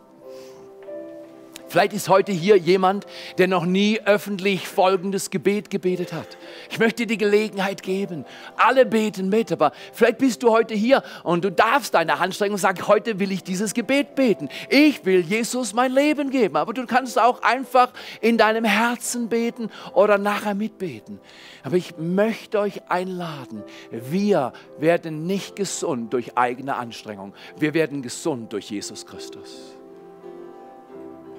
Vielleicht 1.74 1.92
ist 1.92 2.08
heute 2.08 2.30
hier 2.30 2.56
jemand, 2.56 3.04
der 3.36 3.48
noch 3.48 3.66
nie 3.66 3.98
öffentlich 4.04 4.68
folgendes 4.68 5.30
Gebet 5.30 5.70
gebetet 5.70 6.12
hat. 6.12 6.38
Ich 6.70 6.78
möchte 6.78 6.98
dir 6.98 7.08
die 7.08 7.18
Gelegenheit 7.18 7.82
geben. 7.82 8.24
Alle 8.56 8.86
beten 8.86 9.28
mit, 9.28 9.50
aber 9.50 9.72
vielleicht 9.92 10.18
bist 10.18 10.44
du 10.44 10.52
heute 10.52 10.72
hier 10.72 11.02
und 11.24 11.44
du 11.44 11.50
darfst 11.50 11.94
deine 11.94 12.20
Hand 12.20 12.36
strecken 12.36 12.52
und 12.52 12.60
sagen, 12.60 12.86
heute 12.86 13.18
will 13.18 13.32
ich 13.32 13.42
dieses 13.42 13.74
Gebet 13.74 14.14
beten. 14.14 14.50
Ich 14.68 15.04
will 15.04 15.18
Jesus 15.22 15.74
mein 15.74 15.90
Leben 15.90 16.30
geben. 16.30 16.54
Aber 16.54 16.74
du 16.74 16.86
kannst 16.86 17.18
auch 17.18 17.42
einfach 17.42 17.92
in 18.20 18.38
deinem 18.38 18.64
Herzen 18.64 19.28
beten 19.28 19.68
oder 19.94 20.16
nachher 20.16 20.54
mitbeten. 20.54 21.18
Aber 21.64 21.74
ich 21.74 21.98
möchte 21.98 22.60
euch 22.60 22.88
einladen. 22.88 23.64
Wir 23.90 24.52
werden 24.78 25.26
nicht 25.26 25.56
gesund 25.56 26.12
durch 26.12 26.38
eigene 26.38 26.76
Anstrengung. 26.76 27.34
Wir 27.58 27.74
werden 27.74 28.00
gesund 28.00 28.52
durch 28.52 28.70
Jesus 28.70 29.06
Christus. 29.06 29.73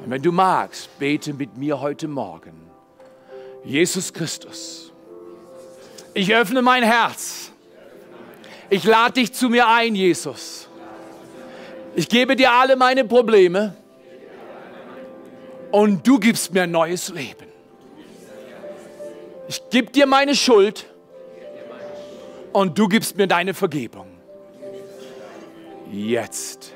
Und 0.04 0.12
wenn 0.12 0.22
du 0.22 0.32
magst, 0.32 0.98
bete 1.00 1.34
mit 1.34 1.58
mir 1.58 1.80
heute 1.82 2.08
Morgen. 2.08 2.70
Jesus 3.64 4.14
Christus, 4.14 4.94
ich 6.14 6.34
öffne 6.34 6.62
mein 6.62 6.84
Herz. 6.84 7.52
Ich 8.70 8.84
lade 8.84 9.14
dich 9.14 9.34
zu 9.34 9.50
mir 9.50 9.68
ein, 9.68 9.96
Jesus. 9.96 10.68
Ich 11.96 12.10
gebe 12.10 12.36
dir 12.36 12.52
alle 12.52 12.76
meine 12.76 13.06
Probleme 13.06 13.76
und 15.72 16.06
du 16.06 16.20
gibst 16.20 16.54
mir 16.54 16.64
ein 16.64 16.72
neues 16.72 17.10
Leben. 17.10 17.48
Ich 19.48 19.62
gebe 19.70 19.92
dir 19.92 20.06
meine 20.06 20.36
Schuld 20.36 20.86
und 22.54 22.78
du 22.78 22.88
gibst 22.88 23.18
mir 23.18 23.28
deine 23.28 23.54
Vergebung. 23.54 24.08
Jetzt. 25.92 26.75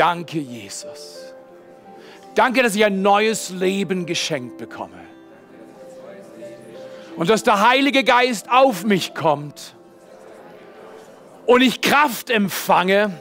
Danke, 0.00 0.38
Jesus. 0.38 1.34
Danke, 2.34 2.62
dass 2.62 2.74
ich 2.74 2.82
ein 2.86 3.02
neues 3.02 3.50
Leben 3.50 4.06
geschenkt 4.06 4.56
bekomme. 4.56 4.98
Und 7.16 7.28
dass 7.28 7.42
der 7.42 7.68
Heilige 7.68 8.02
Geist 8.02 8.50
auf 8.50 8.82
mich 8.82 9.12
kommt 9.14 9.74
und 11.44 11.60
ich 11.60 11.82
Kraft 11.82 12.30
empfange 12.30 13.12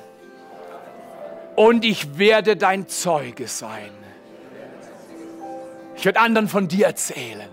und 1.57 1.84
ich 1.84 2.17
werde 2.17 2.55
dein 2.55 2.88
Zeuge 2.88 3.49
sein. 3.49 3.91
Ich 5.97 6.05
werde 6.05 6.21
anderen 6.21 6.47
von 6.47 6.69
dir 6.69 6.86
erzählen. 6.86 7.49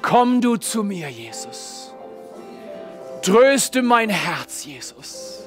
Komm 0.00 0.40
du 0.40 0.56
zu 0.56 0.82
mir, 0.82 1.10
Jesus. 1.10 1.92
Tröste 3.20 3.82
mein 3.82 4.08
Herz, 4.08 4.64
Jesus 4.64 5.41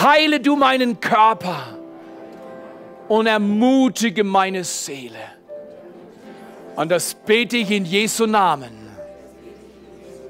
heile 0.00 0.40
du 0.40 0.56
meinen 0.56 1.00
Körper 1.00 1.78
und 3.08 3.26
ermutige 3.26 4.24
meine 4.24 4.64
Seele. 4.64 5.18
Und 6.76 6.90
das 6.90 7.14
bete 7.14 7.58
ich 7.58 7.70
in 7.70 7.84
Jesu 7.84 8.26
Namen 8.26 8.90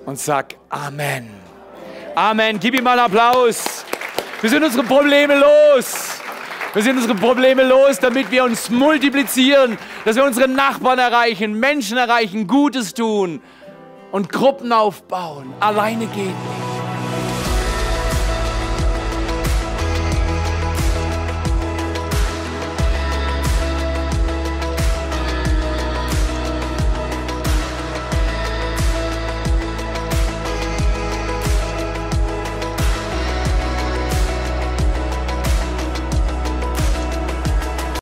und 0.05 0.19
sag 0.19 0.57
Amen. 0.69 1.31
Amen. 2.15 2.59
Gib 2.59 2.75
ihm 2.75 2.85
mal 2.85 2.99
Applaus. 2.99 3.85
Wir 4.41 4.51
sind 4.51 4.65
unsere 4.65 4.83
Probleme 4.83 5.37
los. 5.37 6.21
Wir 6.75 6.83
sind 6.83 6.97
unsere 6.97 7.15
Probleme 7.15 7.63
los, 7.63 7.99
damit 7.99 8.31
wir 8.31 8.45
uns 8.45 8.71
multiplizieren, 8.71 9.79
dass 10.05 10.17
wir 10.17 10.25
unsere 10.25 10.49
Nachbarn 10.49 10.99
erreichen, 10.99 11.61
Menschen 11.61 11.99
erreichen, 11.99 12.47
Gutes 12.47 12.95
tun 12.95 13.43
und 14.11 14.31
Gruppen 14.31 14.73
aufbauen. 14.73 15.53
Alleine 15.61 16.07
geht 16.07 16.17
nicht. 16.17 16.62